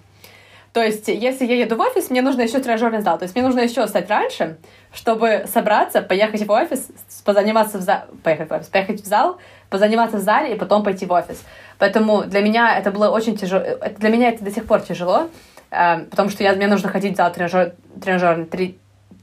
[0.75, 3.17] То есть, если я еду в офис, мне нужно еще тренажерный зал.
[3.17, 4.57] То есть, мне нужно еще встать раньше,
[4.93, 6.89] чтобы собраться, поехать в офис,
[7.23, 9.37] позаниматься в зал, поехать в офис, поехать в зал,
[9.69, 11.41] позаниматься в зале и потом пойти в офис.
[11.77, 13.63] Поэтому для меня это было очень тяжело.
[13.99, 15.29] Для меня это до сих пор тяжело,
[15.71, 18.77] э, потому что я, мне нужно ходить в зал тренажер, тренажерный три,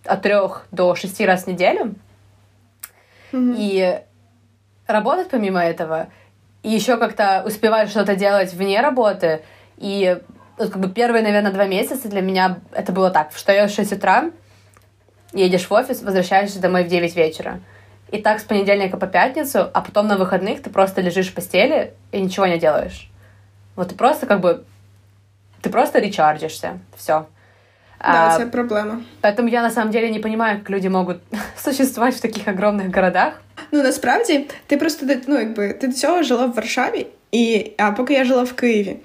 [0.06, 1.96] от трех до шести раз в неделю.
[3.32, 3.54] Mm-hmm.
[3.58, 4.00] И
[4.86, 6.08] работать помимо этого,
[6.62, 9.42] и еще как-то успевать что-то делать вне работы.
[9.76, 10.18] И
[10.57, 13.31] вот как бы первые, наверное, два месяца для меня это было так.
[13.31, 14.31] Встаешь в 6 утра,
[15.33, 17.59] едешь в офис, возвращаешься домой в 9 вечера.
[18.11, 21.93] И так с понедельника по пятницу, а потом на выходных ты просто лежишь в постели
[22.11, 23.09] и ничего не делаешь.
[23.75, 24.63] Вот ты просто как бы...
[25.61, 26.79] Ты просто речарджишься.
[26.95, 27.27] Все.
[27.99, 29.03] Да, это проблема.
[29.21, 31.17] Поэтому я на самом деле не понимаю, как люди можуть
[31.57, 33.41] существовать в таких огромних городах.
[33.71, 38.13] Ну насправді ти просто ну, якби ти до цього жила в Варшаві, і а поки
[38.13, 38.97] я жила в Києві.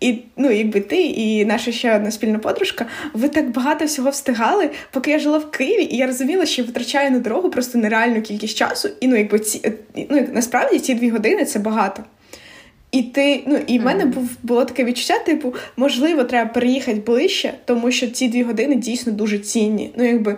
[0.00, 4.70] І ну, якби ти і наша ще одна спільна подружка, ви так багато всього встигали,
[4.90, 8.56] поки я жила в Києві, і я розуміла, що витрачаю на дорогу просто нереальну кількість
[8.56, 8.88] часу.
[9.00, 9.72] І ну, якби ці
[10.10, 12.04] ну насправді ці дві години це багато.
[12.92, 17.54] І ти, ну і в мене був було таке відчуття, типу, можливо, треба переїхати ближче,
[17.64, 19.92] тому що ці дві години дійсно дуже цінні.
[19.96, 20.36] Ну, якби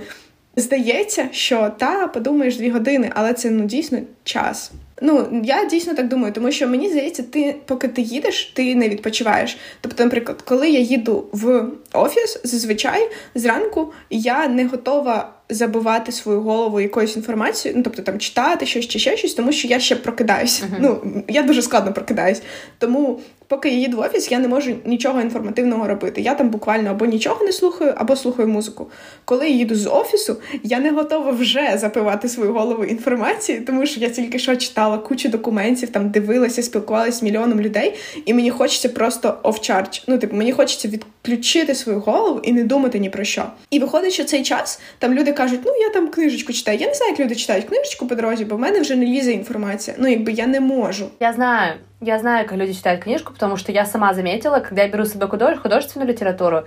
[0.56, 4.72] здається, що та подумаєш дві години, але це ну дійсно час.
[5.00, 8.88] Ну, я дійсно так думаю, тому що мені здається, ти, поки ти їдеш, ти не
[8.88, 9.58] відпочиваєш.
[9.80, 16.80] Тобто, наприклад, коли я їду в офіс, зазвичай зранку я не готова забивати свою голову
[16.80, 20.64] якоюсь інформацією, ну тобто там читати щось чи ще щось, тому що я ще прокидаюся.
[20.64, 20.76] Uh-huh.
[20.80, 22.42] Ну я дуже складно прокидаюсь.
[22.78, 23.20] Тому
[23.52, 26.20] поки я їду в офіс, я не можу нічого інформативного робити.
[26.20, 28.90] Я там буквально або нічого не слухаю, або слухаю музику.
[29.24, 34.00] Коли я їду з офісу, я не готова вже запивати свою голову інформацією, тому що
[34.00, 38.88] я тільки що читала кучу документів, там дивилася, спілкувалася з мільйоном людей, і мені хочеться
[38.88, 40.04] просто off-charge.
[40.06, 43.44] Ну, типу, мені хочеться відключити свою голову і не думати ні про що.
[43.70, 46.78] І виходить, що цей час там люди кажуть, ну я там книжечку читаю.
[46.80, 49.32] Я не знаю, як люди читають книжечку по дорозі, бо в мене вже не лізе
[49.32, 49.96] інформація.
[50.00, 51.06] Ну, якби я не можу.
[51.20, 51.72] Я знаю.
[52.04, 55.28] Я знаю, как люди читают книжку, потому что я сама заметила, когда я беру себе
[55.28, 56.64] художественную литературу,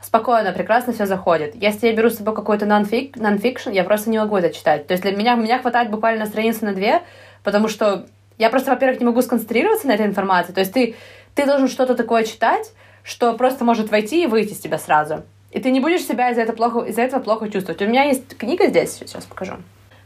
[0.00, 1.56] спокойно, прекрасно все заходит.
[1.56, 4.86] Если я беру с собой какой-то нонфикшн, я просто не могу это читать.
[4.86, 7.02] То есть для меня, меня хватает буквально страницы на две,
[7.42, 8.06] потому что
[8.38, 10.52] я просто, во-первых, не могу сконцентрироваться на этой информации.
[10.52, 10.94] То есть ты,
[11.34, 12.70] ты должен что-то такое читать,
[13.02, 15.24] что просто может войти и выйти из тебя сразу.
[15.50, 17.82] И ты не будешь себя из-за этого плохо, из-за этого плохо чувствовать.
[17.82, 19.54] У меня есть книга здесь, сейчас покажу.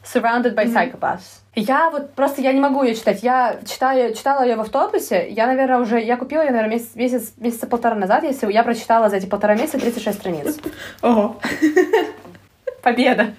[0.03, 0.73] Surrounded by mm-hmm.
[0.73, 1.41] Psychopaths.
[1.55, 3.23] Я вот просто я не могу ее читать.
[3.23, 5.29] Я читаю, читала ее в автобусе.
[5.31, 9.11] Я, наверное, уже я купила ее, наверное, месяц, месяц, месяца полтора назад, если я прочитала
[9.11, 10.59] за эти полтора месяца 36 страниц.
[11.03, 11.37] Ого.
[12.83, 13.35] Победа.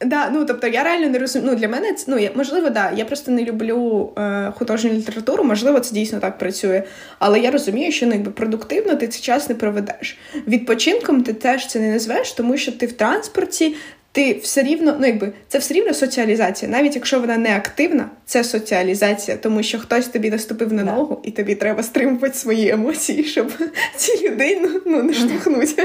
[0.00, 1.50] Да, ну тобто я реально не розумію.
[1.52, 2.92] Ну для мене це ну я можливо, да.
[2.96, 5.44] Я просто не люблю е, художню літературу.
[5.44, 6.82] Можливо, це дійсно так працює.
[7.18, 10.18] Але я розумію, що ну, якби продуктивно ти цей час не проведеш.
[10.46, 13.76] Відпочинком ти теж це не назвеш, тому що ти в транспорті,
[14.14, 16.70] ти все рівно, ну якби це все рівно соціалізація.
[16.70, 21.30] Навіть якщо вона не активна, це соціалізація, тому що хтось тобі наступив на ногу, і
[21.30, 23.52] тобі треба стримувати свої емоції, щоб
[23.96, 25.82] ці людину ну, не штовхнуть.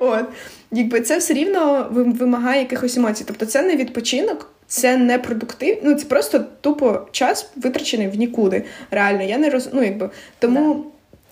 [0.00, 0.24] От.
[0.72, 3.24] Якби це все рівно вимагає якихось емоцій.
[3.26, 8.64] Тобто це не відпочинок, це не продуктив, ну це просто тупо час витрачений в нікуди.
[8.90, 9.68] Реально, я не роз...
[9.72, 10.84] ну, якби тому.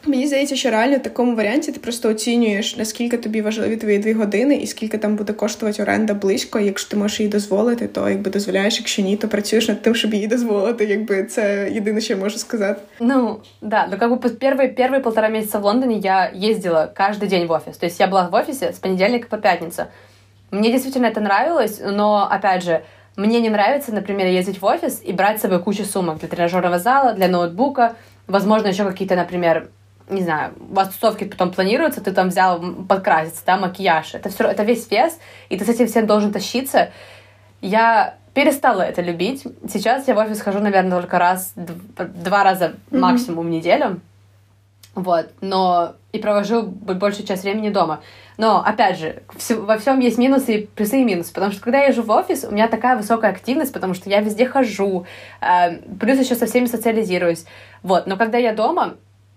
[0.05, 4.13] Мені здається, що реально в такому варіанті ти просто оцінюєш, наскільки тобі важливі твої дві
[4.13, 6.59] години, і скільки там буде коштувати оренда близько.
[6.59, 10.13] Якщо ти можеш її дозволити, то якби дозволяєш, якщо ні, то працюєш над тим, щоб
[10.13, 10.85] її дозволити.
[10.85, 12.81] Якби це єдине, що я можу сказати.
[12.99, 17.47] Ну да, ну как бы первые первые полтора месяца в Лондоне я ездила каждый день
[17.47, 17.77] в офис.
[17.77, 19.83] То есть я была в офисе с понедельника по пятницу.
[20.51, 22.81] Мне действительно это нравилось, но опять же.
[23.15, 26.79] Мне не нравится, например, ездить в офис и брать с собой кучу сумок для тренажерного
[26.79, 27.95] зала, для ноутбука,
[28.27, 29.67] возможно, еще какие-то, например,
[30.08, 34.14] не знаю, у вас тусовки потом планируются, ты там взял подкраситься, да, макияж.
[34.14, 36.90] Это все, это весь вес, и ты с этим всем должен тащиться.
[37.60, 39.44] Я перестала это любить.
[39.68, 42.98] Сейчас я в офис хожу, наверное, только раз, два раза mm-hmm.
[42.98, 44.00] максимум в неделю.
[44.94, 48.00] Вот, но и провожу большую часть времени дома.
[48.36, 51.92] Но, опять же, во всем есть минусы и плюсы и минусы, потому что когда я
[51.92, 55.06] живу в офис, у меня такая высокая активность, потому что я везде хожу,
[55.40, 57.44] э, плюс еще со всеми социализируюсь.
[57.82, 58.94] Вот, но когда я дома,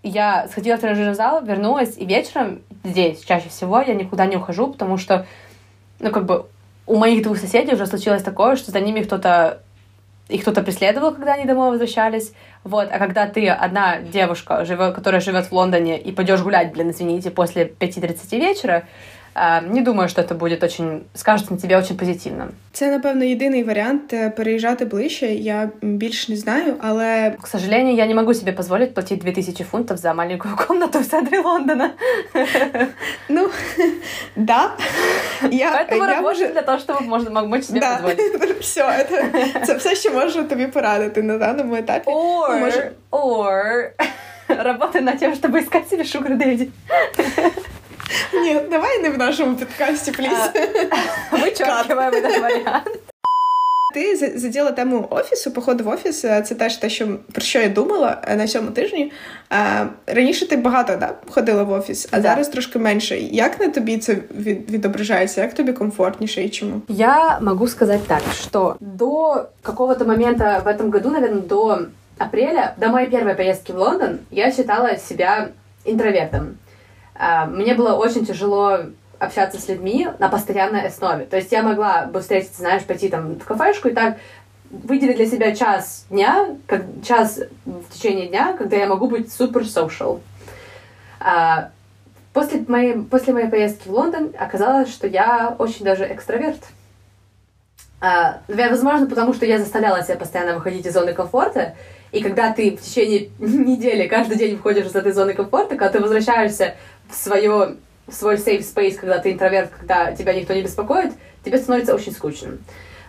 [0.07, 4.67] я сходила в тренажерный зал, вернулась, и вечером здесь чаще всего я никуда не ухожу,
[4.67, 5.25] потому что,
[5.99, 6.45] ну, как бы,
[6.85, 9.61] у моих двух соседей уже случилось такое, что за ними кто-то
[10.29, 12.33] их кто-то преследовал, когда они домой возвращались.
[12.63, 12.89] Вот.
[12.91, 17.31] А когда ты одна девушка, живет, которая живет в Лондоне, и пойдешь гулять, блин, извините,
[17.31, 18.83] после 5.30 вечера,
[19.70, 22.48] Не думаю, що це буде очень скажуть на тебе очень позитивно.
[22.72, 25.26] Це напевно єдиний варіант е, переїжджати ближче.
[25.26, 29.96] Я більш не знаю, але к сожалению, я не могу себе позволить платить 2000 фунтов
[29.96, 31.90] за маленькую комнату в центре Лондона.
[33.28, 33.48] Ну
[34.36, 34.70] да.
[35.50, 36.46] Я, Поэтому я можу...
[36.46, 37.96] для того, щоб можна мочь себе да.
[37.96, 38.60] позволить.
[38.60, 42.10] Все, это, це все, що можу тобі порадити на даному етапі.
[42.10, 42.92] Or, ну, може...
[43.10, 43.90] or
[44.48, 46.70] работай над тем, чтобы искать себе шугар дэдди.
[48.34, 50.50] Ні, давай не в нашому підкасті, пліс.
[51.32, 52.98] Вичеркиваємо этот варіант.
[53.94, 56.20] Ти заділа тему офісу, походу в офіс.
[56.20, 59.12] Це теж те, що про що я думала е, на цьому тижні.
[60.06, 62.22] Раніше ти багато да, ходила в офіс, а да.
[62.22, 63.18] зараз трошки менше.
[63.18, 64.16] Як на тобі це
[64.70, 65.42] відображається?
[65.42, 66.80] Як тобі комфортніше і чому?
[66.88, 71.78] Я могу сказать так, что до какого-то момента в этом году, наверное, до
[72.18, 75.48] апреля, до моей первой поездки в Лондон, я считала себя
[75.84, 76.46] интровертом.
[77.17, 78.79] А, мне было очень тяжело
[79.19, 81.25] общаться с людьми на постоянной основе.
[81.25, 84.17] То есть я могла бы встретиться, знаешь, пойти там в кафешку и так
[84.69, 89.61] выделить для себя час дня, как час в течение дня, когда я могу быть супер
[89.61, 90.19] social.
[91.19, 91.69] А,
[92.33, 96.63] после, моей, после моей поездки в Лондон оказалось, что я очень даже экстраверт.
[97.99, 101.73] А, возможно, потому что я заставляла себя постоянно выходить из зоны комфорта,
[102.11, 105.99] и когда ты в течение недели каждый день выходишь из этой зоны комфорта, когда ты
[105.99, 106.75] возвращаешься
[107.10, 111.12] в свое в свой safe space, когда ты интроверт, когда тебя никто не беспокоит,
[111.44, 112.58] тебе становится очень скучно.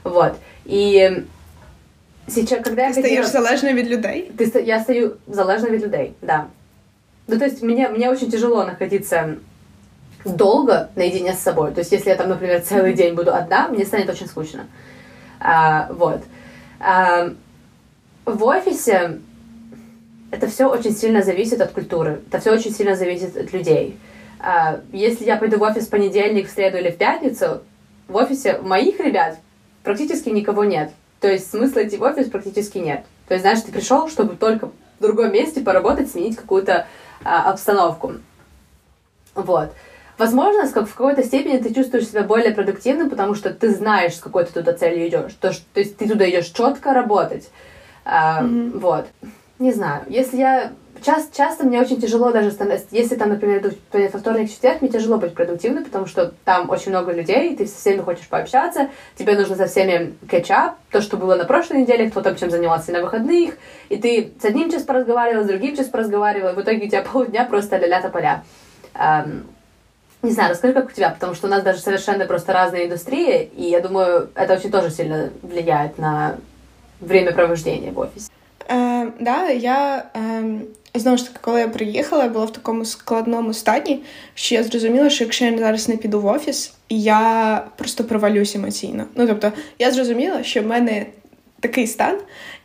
[0.04, 0.38] Вот.
[0.66, 1.26] И
[2.28, 3.44] сейчас, когда ты я стаєш ходила...
[3.44, 4.32] залежно від людей?
[4.38, 6.48] Ты, я стою залежно від людей, да.
[7.28, 9.38] Ну, то есть мне, мне очень тяжело находиться
[10.26, 11.72] долго наедине с собой.
[11.72, 14.68] То есть если я там, например, целый день буду одна, мне станет очень скучно.
[15.40, 16.22] А, вот.
[16.80, 17.30] А,
[18.26, 19.20] в офисе
[20.31, 23.99] это все очень сильно зависит от культуры, это все очень сильно зависит от людей.
[24.41, 27.63] А, если я пойду в офис в понедельник, в среду или в пятницу,
[28.07, 29.39] в офисе моих ребят
[29.83, 30.93] практически никого нет.
[31.21, 33.05] То есть смысла идти в офис практически нет.
[33.27, 34.67] То есть, знаешь, ты пришел, чтобы только
[34.99, 36.87] в другом месте поработать, сменить какую-то
[37.25, 38.15] а, обстановку.
[39.35, 39.73] Вот.
[40.17, 44.45] Возможно, в какой-то степени ты чувствуешь себя более продуктивным, потому что ты знаешь, с какой
[44.45, 45.33] ты туда целью идешь.
[45.41, 47.49] То, то есть ты туда идешь четко работать.
[48.05, 48.79] А, mm-hmm.
[48.79, 49.07] Вот.
[49.59, 50.05] Не знаю.
[50.09, 50.73] Если я
[51.05, 52.53] часто, часто мне очень тяжело даже,
[52.91, 56.91] если там, например, идут во вторник, четверг, мне тяжело быть продуктивной, потому что там очень
[56.91, 61.35] много людей, ты со всеми хочешь пообщаться, тебе нужно со всеми кетчап, то, что было
[61.35, 63.57] на прошлой неделе, кто там чем занимался на выходных,
[63.89, 67.03] и ты с одним час поразговаривал, с другим час поразговаривал, и в итоге у тебя
[67.03, 68.45] полдня просто ля-ля поля.
[68.95, 69.47] Эм,
[70.23, 73.51] не знаю, расскажи, как у тебя, потому что у нас даже совершенно просто разные индустрии,
[73.57, 76.37] и я думаю, это очень тоже сильно влияет на
[77.01, 78.31] время провождения в офисе.
[78.71, 80.43] Е, да, я е,
[80.95, 84.03] знову ж таки, коли я приїхала, я була в такому складному стані,
[84.35, 89.05] що я зрозуміла, що якщо я зараз не піду в офіс, я просто провалюсь емоційно.
[89.15, 91.07] Ну тобто, я зрозуміла, що в мене
[91.61, 92.19] такий стан,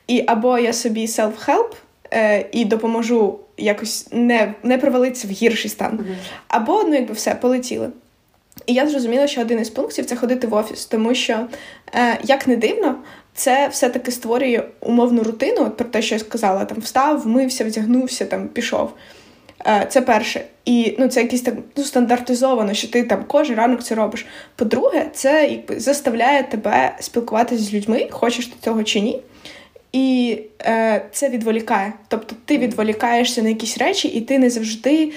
[0.08, 1.74] і або я собі self-help
[2.14, 6.06] е, і допоможу якось не не провалитися в гірший стан,
[6.48, 7.90] або ну якби все полетіли.
[8.66, 11.48] І я зрозуміла, що один із пунктів це ходити в офіс, тому що,
[11.96, 12.96] е, як не дивно,
[13.34, 18.26] це все-таки створює умовну рутину, от про те, що я сказала, там встав, вмився, вдягнувся,
[18.26, 18.92] там пішов.
[19.68, 20.46] Е, це перше.
[20.66, 24.26] І ну, це якесь так ну, стандартизовано, що ти там кожен ранок це робиш.
[24.56, 29.22] По-друге, це якби заставляє тебе спілкуватися з людьми, хочеш ти цього чи ні.
[29.92, 31.94] І е, це відволікає.
[32.08, 35.12] Тобто ти відволікаєшся на якісь речі, і ти не завжди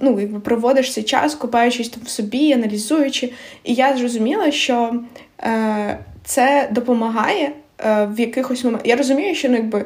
[0.00, 3.32] ну, якби проводиш цей час, купаючись там в собі, аналізуючи.
[3.64, 5.00] І я зрозуміла, що
[5.40, 5.98] е,
[6.28, 8.88] це допомагає е, в якихось моментах.
[8.88, 9.84] Я розумію, що ну, якби,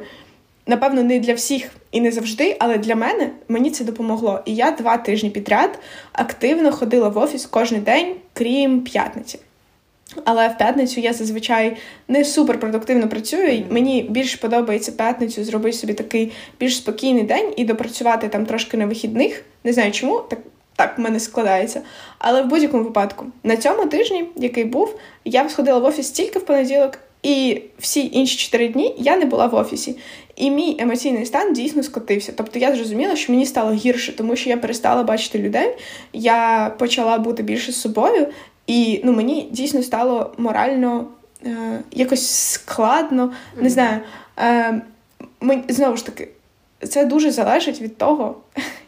[0.66, 4.40] напевно, не для всіх і не завжди, але для мене мені це допомогло.
[4.44, 5.78] І я два тижні підряд
[6.12, 9.38] активно ходила в офіс кожен день, крім п'ятниці.
[10.24, 11.76] Але в п'ятницю я зазвичай
[12.08, 13.64] не супер продуктивно працюю.
[13.70, 18.86] Мені більше подобається п'ятницю зробити собі такий більш спокійний день і допрацювати там трошки на
[18.86, 19.44] вихідних.
[19.64, 20.38] Не знаю чому, так
[20.76, 21.82] так в мене складається.
[22.18, 26.46] Але в будь-якому випадку, на цьому тижні, який був, я сходила в офіс тільки в
[26.46, 29.96] понеділок, і всі інші чотири дні я не була в офісі.
[30.36, 32.32] І мій емоційний стан дійсно скотився.
[32.36, 35.76] Тобто я зрозуміла, що мені стало гірше, тому що я перестала бачити людей,
[36.12, 38.26] я почала бути більше з собою,
[38.66, 41.06] і ну, мені дійсно стало морально
[41.46, 43.32] е, якось складно.
[43.60, 44.00] Не знаю.
[44.38, 44.82] Е,
[45.68, 46.28] Знову ж таки,
[46.88, 48.36] це дуже залежить від того,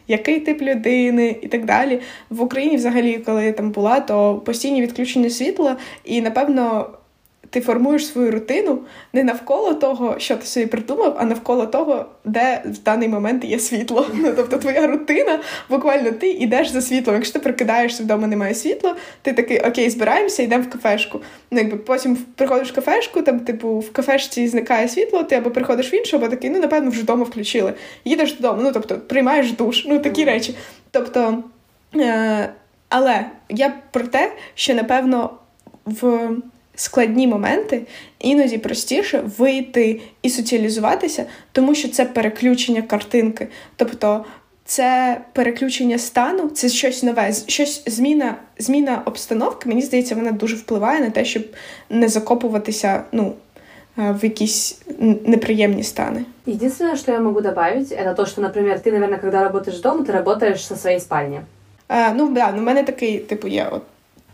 [0.07, 1.99] який тип людини і так далі.
[2.29, 6.89] В Україні, взагалі, коли я там була, то постійні відключення світла, і напевно
[7.55, 8.79] ти формуєш свою рутину
[9.13, 13.59] не навколо того, що ти собі придумав, а навколо того, де в даний момент є
[13.59, 14.07] світло.
[14.13, 15.39] Ну, Тобто твоя рутина,
[15.69, 17.15] буквально ти йдеш за світлом.
[17.15, 21.21] Якщо ти прикидаєшся, вдома немає світла, ти такий окей, збираємося, йдемо в кафешку.
[21.51, 25.93] Ну, якби Потім приходиш в кафешку, там, типу, в кафешці зникає світло, ти або приходиш
[25.93, 27.73] в іншу, або такий, ну, напевно, вже вдома включили.
[28.05, 30.55] Їдеш додому, ну тобто приймаєш душ, ну такі речі.
[30.91, 31.43] Тобто,
[31.95, 32.49] е-
[32.89, 35.29] але я про те, що напевно
[35.85, 36.29] в
[36.80, 37.82] складні моменти,
[38.18, 43.48] іноді простіше вийти і соціалізуватися, тому що це переключення картинки.
[43.76, 44.24] Тобто
[44.64, 49.68] це переключення стану, це щось нове, щось зміна зміна обстановки.
[49.68, 51.42] Мені здається, вона дуже впливає на те, щоб
[51.90, 53.34] не закопуватися ну,
[53.96, 54.82] в якісь
[55.24, 56.24] неприємні стани.
[56.46, 60.12] Единственное, что я могу добавить, это то, что, например, ты, наверное, когда работаешь дома, ты
[60.12, 61.40] работаешь со своей спальни.
[61.88, 63.82] А, ну да, ну в мене такий, типу, є от.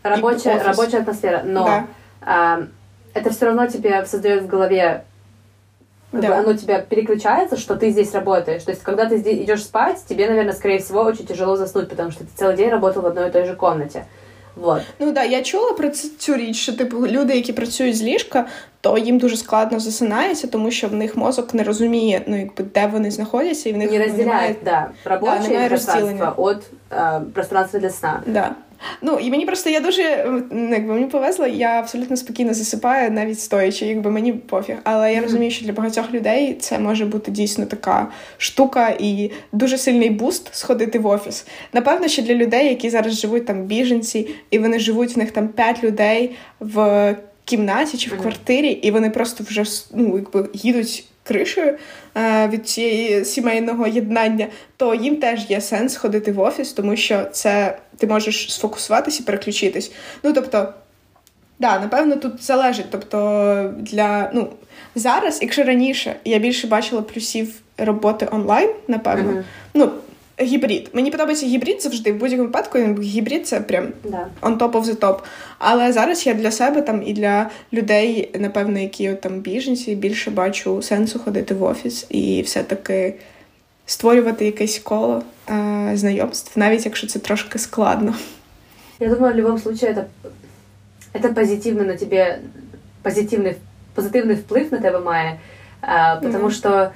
[0.02, 1.42] Рабочая, рабочая атмосфера.
[1.44, 1.84] Но да
[2.20, 5.04] это все равно тебе создает в голове
[6.12, 6.28] как да.
[6.28, 8.62] бы оно тебя переключается, что ты здесь работаешь.
[8.62, 12.11] То есть, когда ты здесь идешь спать, тебе, наверное, скорее всего, очень тяжело заснуть, потому
[12.11, 14.07] что ты целый день работал в одной и той же комнате.
[14.54, 14.82] Вот.
[14.98, 18.46] Ну да, я чула про цю річ, що типу люди, які працюють з ліжка,
[18.80, 22.86] то їм дуже складно засинається, тому що в них мозок не розуміє, ну якби де
[22.86, 24.90] вони знаходяться, і в них не розділяють, немає...
[25.04, 26.59] да, робоче да, пространство від
[26.92, 28.22] е, пространства для сна.
[28.26, 28.50] Да.
[29.01, 30.01] Ну і мені просто я дуже
[30.51, 34.75] якби мені повезло, я абсолютно спокійно засипаю, навіть стоячи, якби мені пофіг.
[34.84, 38.07] Але я розумію, що для багатьох людей це може бути дійсно така
[38.38, 41.45] штука і дуже сильний буст сходити в офіс.
[41.73, 45.47] Напевно, що для людей, які зараз живуть там біженці, і вони живуть в них там
[45.47, 47.15] п'ять людей в
[47.45, 49.63] кімнаті чи в квартирі, і вони просто вже
[49.93, 51.78] ну, якби їдуть кришею
[52.17, 54.47] е, від цієї сімейного єднання,
[54.78, 59.26] то їм теж є сенс ходити в офіс, тому що це ти можеш сфокусуватися і
[59.26, 59.91] переключитись.
[60.24, 60.74] Ну тобто,
[61.59, 62.86] да, напевно, тут залежить.
[62.89, 64.49] Тобто, для ну
[64.95, 69.32] зараз, якщо раніше я більше бачила плюсів роботи онлайн, напевно.
[69.32, 69.43] Uh-huh.
[69.74, 69.91] Ну,
[70.43, 70.89] гібрид.
[70.93, 72.13] Мені подобається гібрид завжди.
[72.13, 74.27] В будь-якому випадку гібрид це прям да.
[74.41, 75.19] on top of the top.
[75.57, 80.31] Але зараз я для себе там і для людей, напевно, які от, там біженці, більше
[80.31, 83.13] бачу сенсу ходити в офіс і все-таки
[83.85, 88.15] створювати якесь коло е, знайомств, навіть якщо це трошки складно.
[88.99, 90.03] Я думаю, в будь-якому випадку это,
[91.13, 92.39] это позитивно на тебе,
[93.01, 93.55] позитивний,
[93.95, 95.39] позитивний вплив на тебе має,
[95.83, 96.51] е, тому mm-hmm.
[96.51, 96.89] що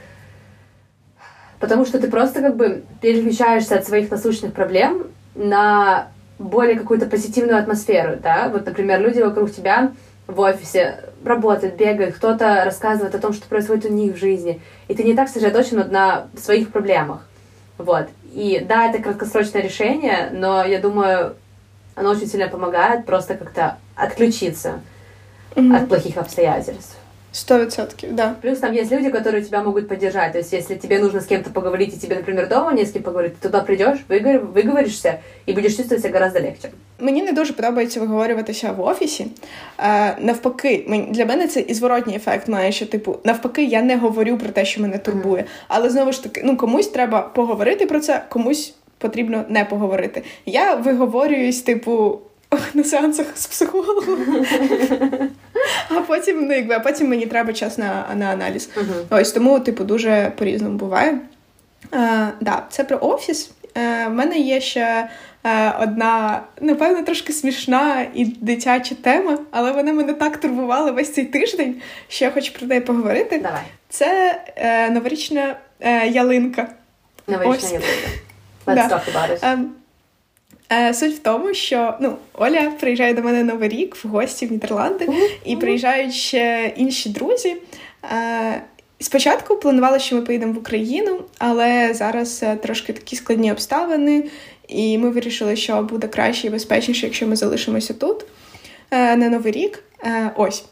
[1.66, 7.57] потому что ты просто как бы переключаешься от своих насущных проблем на более какую-то позитивную
[7.57, 9.93] атмосферу, да, вот, например, люди вокруг тебя
[10.28, 14.93] в офисе работают, бегают, кто-то рассказывает о том, что происходит у них в жизни, и
[14.93, 17.28] ты не так сосредоточен на своих проблемах,
[17.80, 18.09] вот.
[18.32, 21.36] И да, это краткосрочное решение, но я думаю,
[21.95, 24.82] оно очень сильно помогает просто как-то отключиться
[25.55, 25.76] mm-hmm.
[25.76, 26.95] от плохих обстоятельств.
[27.36, 28.36] Сто процентов, да.
[28.41, 30.31] Плюс там есть люди, которые тебя могут поддержать.
[30.31, 33.03] То есть, если тебе нужно с кем-то поговорить, и тебе, например, дома не с кем
[33.03, 36.69] поговорить, ты туда прийдеш, виговоришся і будеш чувствувати себе гораздо легче.
[36.99, 39.27] Мені не дуже подобається виговорюватися в офісі.
[39.79, 44.38] Е, навпаки, для мене це і зворотній ефект має, що типу, навпаки, я не говорю
[44.38, 45.41] про те, що мене турбує.
[45.41, 45.47] Mm.
[45.67, 50.23] Але знову ж таки, ну комусь треба поговорити про це, комусь потрібно не поговорити.
[50.45, 52.19] Я виговорююсь, типу.
[52.73, 54.45] На сеансах з психологом.
[55.89, 58.70] А потім ну, якби, а потім мені треба час на на аналіз.
[58.78, 59.22] Uh-huh.
[59.22, 61.20] Ось тому, типу, дуже по-різному буває.
[61.93, 63.51] Е, да, Це про офіс.
[63.78, 65.09] Е, В мене є ще
[65.43, 71.26] е, одна, напевно, трошки смішна і дитяча тема, але вона мене так турбувала весь цей
[71.26, 73.39] тиждень, що я хочу про неї поговорити.
[73.39, 73.61] Давай.
[73.89, 76.68] Це е, новорічна е, ялинка.
[77.28, 77.72] Новорічна Ось.
[77.74, 78.09] ялинка.
[78.66, 78.95] Let's да.
[78.95, 79.68] talk about it.
[80.72, 84.51] Е, суть в тому, що ну Оля приїжджає до мене новий рік в гості в
[84.51, 85.30] Нідерланди, uh-huh.
[85.45, 87.55] і приїжджають ще інші друзі.
[88.11, 88.61] Е,
[88.99, 94.24] спочатку планували, що ми поїдемо в Україну, але зараз е, трошки такі складні обставини,
[94.68, 98.26] і ми вирішили, що буде краще і безпечніше, якщо ми залишимося тут
[98.91, 99.84] на новий рік.
[100.36, 100.66] Ось.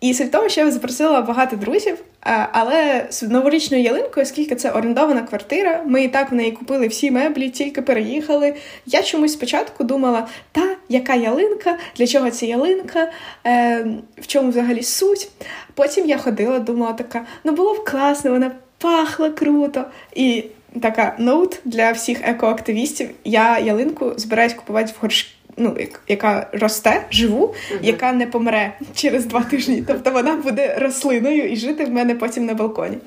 [0.00, 4.70] І суть в тому, що я запросила багато друзів, але з новорічною ялинкою, оскільки це
[4.70, 8.54] орендована квартира, ми і так в неї купили всі меблі, тільки переїхали.
[8.86, 13.10] Я чомусь спочатку думала, та яка ялинка, для чого ця ялинка,
[13.46, 13.86] е,
[14.20, 15.28] в чому взагалі суть.
[15.74, 19.84] Потім я ходила, думала така, ну було б класно, вона пахла круто.
[20.14, 20.44] І
[20.80, 23.10] така ноут для всіх екоактивістів.
[23.24, 25.76] Я ялинку збираюсь купувати в горшки ну,
[26.08, 27.78] яка росте, живу, mm-hmm.
[27.82, 29.84] яка не помре через два тижні.
[29.86, 32.98] Тобто вона буде рослиною і жити в мене потім на балконі.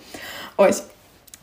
[0.58, 0.84] Ось.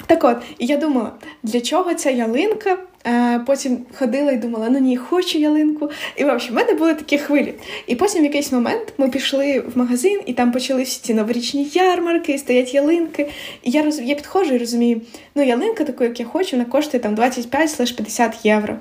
[0.07, 2.79] Так от, і я думала, для чого ця ялинка?
[3.07, 5.91] Е, Потім ходила і думала, ну ні, хочу ялинку.
[6.17, 7.55] І в общем, в мене були такі хвилі.
[7.87, 12.33] І потім в якийсь момент ми пішли в магазин, і там почалися ці новорічні ярмарки,
[12.33, 13.31] і стоять ялинки.
[13.63, 14.01] І я роз...
[14.01, 15.01] я підходжу і розумію,
[15.35, 18.77] ну ялинка таку, як я хочу, вона коштує там 25-50 євро.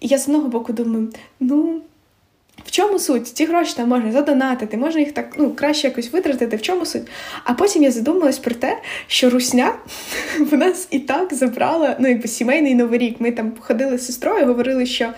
[0.00, 1.08] І я з одного боку думаю,
[1.40, 1.80] ну.
[2.70, 3.26] В чому суть?
[3.26, 7.02] Ці гроші там можна задонатити, можна їх так ну, краще якось витратити, в чому суть?
[7.44, 9.74] А потім я задумалась про те, що русня
[10.38, 13.16] в нас і так забрала ну, якби сімейний новий рік.
[13.18, 15.08] Ми там ходили з сестрою, говорили, що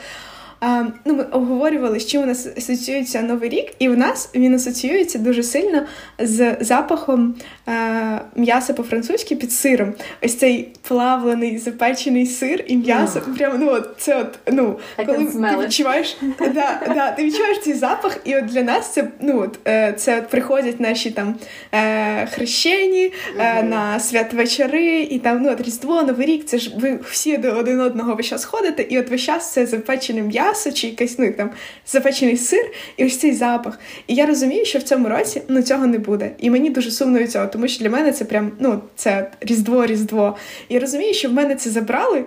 [0.65, 4.55] а, ну, Ми обговорювали, з чим у нас асоціюється Новий рік, і в нас він
[4.55, 5.83] асоціюється дуже сильно
[6.19, 7.35] з запахом
[7.67, 9.95] а, м'яса по-французьки під сиром.
[10.23, 13.19] Ось цей плавлений запечений сир і м'ясо.
[13.19, 13.37] Mm.
[13.37, 18.19] Прямо ну от це от ну коли ти відчуваєш, да, да, ти відчуваєш цей запах,
[18.25, 21.35] і от для нас це ну от е, це от приходять наші там
[21.73, 23.69] е, хрещені mm-hmm.
[23.69, 26.47] на святвечори, і там ну от Різдво, Новий рік.
[26.47, 29.67] Це ж ви всі до один одного весь час ходите, і от весь час це
[29.67, 31.51] запечене м'ясо м'ясо чи якийсь ну, там
[31.87, 33.79] запечений сир, і ось цей запах.
[34.07, 36.31] І я розумію, що в цьому році ну, цього не буде.
[36.39, 40.35] І мені дуже сумно від цього, тому що для мене це прям ну, це різдво-різдво.
[40.69, 42.25] І я розумію, що в мене це забрали.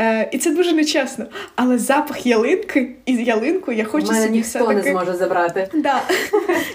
[0.00, 1.26] Е, І це дуже нечесно.
[1.56, 4.74] Але запах ялинки і ялинку я хочу мене собі ніхто все таки...
[4.74, 5.68] не зможе забрати.
[5.74, 6.02] Да.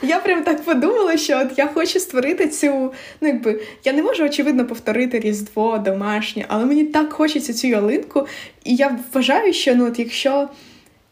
[0.03, 2.93] Я прям так подумала, що от я хочу створити цю.
[3.21, 8.28] Ну, якби я не можу очевидно повторити різдво домашнє, але мені так хочеться цю ялинку.
[8.63, 10.49] І я вважаю, що ну, от якщо.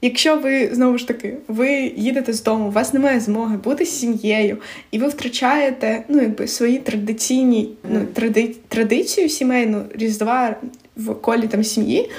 [0.05, 3.99] Якщо ви знову ж таки ви їдете з дому, у вас немає змоги бути з
[3.99, 4.57] сім'єю,
[4.91, 10.55] і ви втрачаєте ну, якби свої традиційні ну, тради, традицію сімейну різдва
[10.97, 12.09] в колі там сім'ї,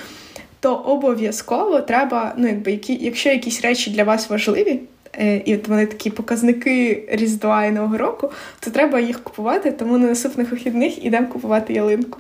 [0.60, 4.80] то обов'язково треба, ну якби які, якщо якісь речі для вас важливі,
[5.18, 8.30] е, і от вони такі показники Різдва і Нового року,
[8.60, 12.18] то треба їх купувати, тому на наступних вихідних ідемо купувати ялинку.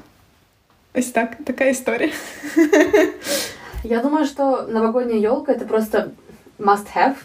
[0.94, 2.10] Ось так, така історія.
[3.86, 6.10] Я думаю, что новогодняя елка это просто
[6.58, 7.16] must have.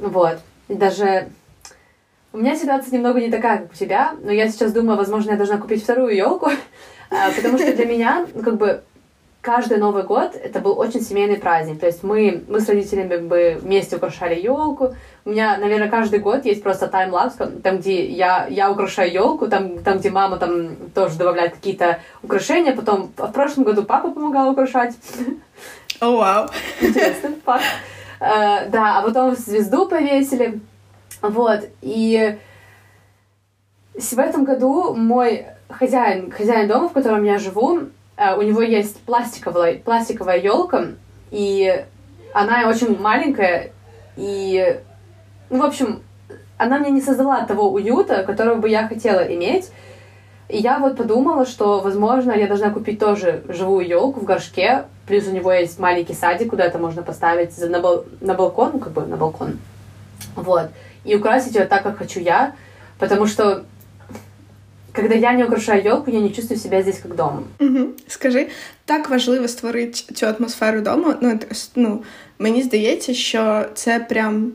[0.00, 0.38] Вот.
[0.66, 1.28] И даже
[2.32, 5.36] у меня ситуация немного не такая, как у тебя, но я сейчас думаю, возможно, я
[5.36, 6.50] должна купить вторую елку,
[7.10, 8.82] а, потому что для меня, ну, как бы,
[9.40, 11.78] каждый Новый год это был очень семейный праздник.
[11.78, 14.96] То есть мы, мы с родителями как бы вместе украшали елку.
[15.26, 19.82] У меня, наверное, каждый год есть просто таймлапс, там, где я, я украшаю елку, там,
[19.82, 22.76] там, где мама там тоже добавляет какие-то украшения.
[22.76, 24.94] Потом в прошлом году папа помогал украшать.
[26.00, 26.46] О, oh, вау.
[26.46, 26.50] Wow.
[26.80, 27.64] Интересный факт.
[28.20, 30.60] Uh, да, а потом звезду повесили.
[31.20, 31.64] Вот.
[31.82, 32.38] И
[33.94, 37.80] в этом году мой хозяин, хозяин дома, в котором я живу,
[38.16, 40.84] у него есть пластиковая, пластиковая елка,
[41.30, 41.84] и
[42.32, 43.72] она очень маленькая,
[44.16, 44.80] и,
[45.50, 46.00] ну, в общем,
[46.58, 49.70] она мне не создала того уюта, которого бы я хотела иметь.
[50.48, 55.26] И я вот подумала, что, возможно, я должна купить тоже живую елку в горшке, плюс
[55.26, 58.92] у него есть маленький садик, куда это можно поставить на, бал на балкон, ну, как
[58.92, 59.58] бы на балкон.
[60.36, 60.70] Вот.
[61.04, 62.54] И украсить ее так, как хочу я,
[62.98, 63.64] потому что
[64.92, 67.42] когда я не украшаю елку, я не чувствую себя здесь как дома.
[67.60, 67.94] Угу.
[68.08, 68.48] Скажи,
[68.84, 71.14] так важливо створити цю атмосферу дому.
[71.20, 71.38] Ну,
[71.74, 72.02] ну,
[72.38, 74.52] мені здається, що це прям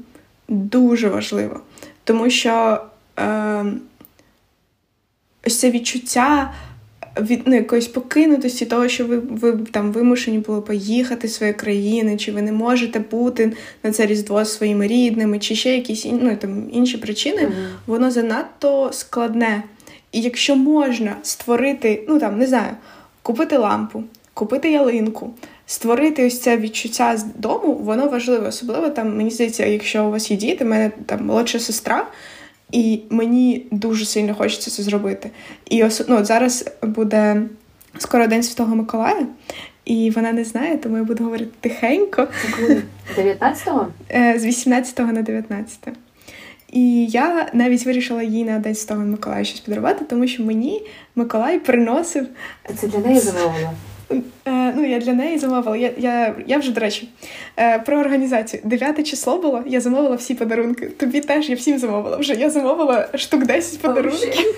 [0.51, 1.59] дуже важливо.
[2.03, 2.81] Тому що
[3.19, 3.65] е,
[5.47, 6.53] ось це відчуття
[7.21, 12.17] від ну, якоїсь покинутості, того, що ви ви там вимушені були поїхати з своєї країни,
[12.17, 16.35] чи ви не можете бути на це різдво зі своїми рідними, чи ще якісь ну,
[16.35, 17.67] там, інші причини, mm-hmm.
[17.87, 19.63] воно занадто складне.
[20.11, 22.71] І якщо можна створити, ну там не знаю,
[23.21, 25.33] купити лампу, купити ялинку.
[25.71, 28.47] Створити ось це відчуття з дому, воно важливо.
[28.47, 32.07] Особливо там, мені здається, якщо у вас є діти, в мене там молодша сестра,
[32.71, 35.31] і мені дуже сильно хочеться це зробити.
[35.69, 36.03] І ос...
[36.07, 37.41] ну, зараз буде
[37.97, 39.25] скоро День Святого Миколая,
[39.85, 42.27] і вона не знає, тому я буду говорити тихенько.
[43.17, 43.87] 19-го?
[44.15, 45.79] Е, з 18 на 19.
[46.71, 51.59] І я навіть вирішила їй на День Святого Миколая щось подарувати, тому що мені Миколай
[51.59, 52.27] приносив.
[52.75, 53.73] Це для неї замовила?
[54.45, 55.77] Е, ну, я для неї замовила.
[55.77, 57.09] Я я, я вже, до речі,
[57.57, 58.61] е, про організацію.
[58.65, 60.85] 9 число було, я замовила всі подарунки.
[60.85, 62.33] Тобі теж я всім замовила вже.
[62.33, 64.55] Я замовила штук 10 подарунків.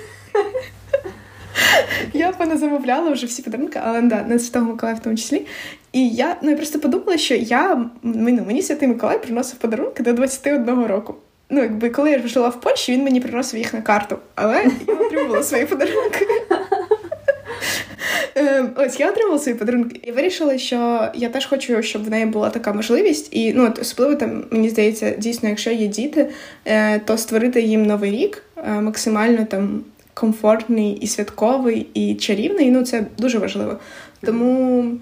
[2.13, 5.45] Я поназамовляла вже всі подарунки, але да, на Святого Миколая в тому числі.
[5.91, 10.13] І я ну, я просто подумала, що я ну, мені Святий Миколай приносив подарунки до
[10.13, 11.15] 21 року.
[11.49, 14.93] Ну, якби коли я жила в Польщі, він мені приносив їх на карту, але я
[14.93, 16.27] отримувала свої подарунки.
[18.35, 22.25] Ем, ось я отримала свої подарунки і вирішила, що я теж хочу, щоб в неї
[22.25, 23.27] була така можливість.
[23.31, 26.29] І ну, особливо там, мені здається, дійсно, якщо є діти,
[26.65, 32.71] е, то створити їм новий рік е, максимально там комфортний і святковий, і чарівний.
[32.71, 33.77] Ну, це дуже важливо.
[34.21, 34.97] Тому.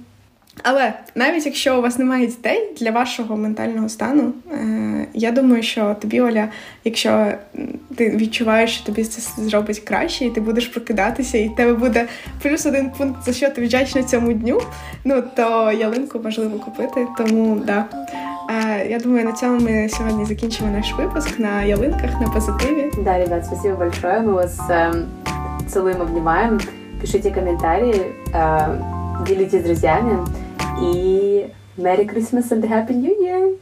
[0.63, 5.97] Але навіть якщо у вас немає дітей для вашого ментального стану, е, я думаю, що
[6.01, 6.49] тобі, Оля,
[6.85, 7.33] якщо
[7.97, 12.07] ти відчуваєш, що тобі це зробить краще, і ти будеш прокидатися, і в тебе буде
[12.43, 14.61] плюс один пункт, за що ти вдячна цьому дню,
[15.05, 17.07] ну то ялинку важливо купити.
[17.19, 17.85] Тому да.
[18.51, 22.91] Е, я думаю, на цьому ми сьогодні закінчимо наш випуск на ялинках, на позитиві.
[23.05, 24.21] Да, ребят, спасибо большое.
[24.21, 25.05] Мы вас э,
[25.69, 26.61] целуем, обнимаем.
[27.01, 30.19] Пишите комментарии, э, делитесь с друзьями.
[31.78, 33.56] Merry Christmas and Happy New Year!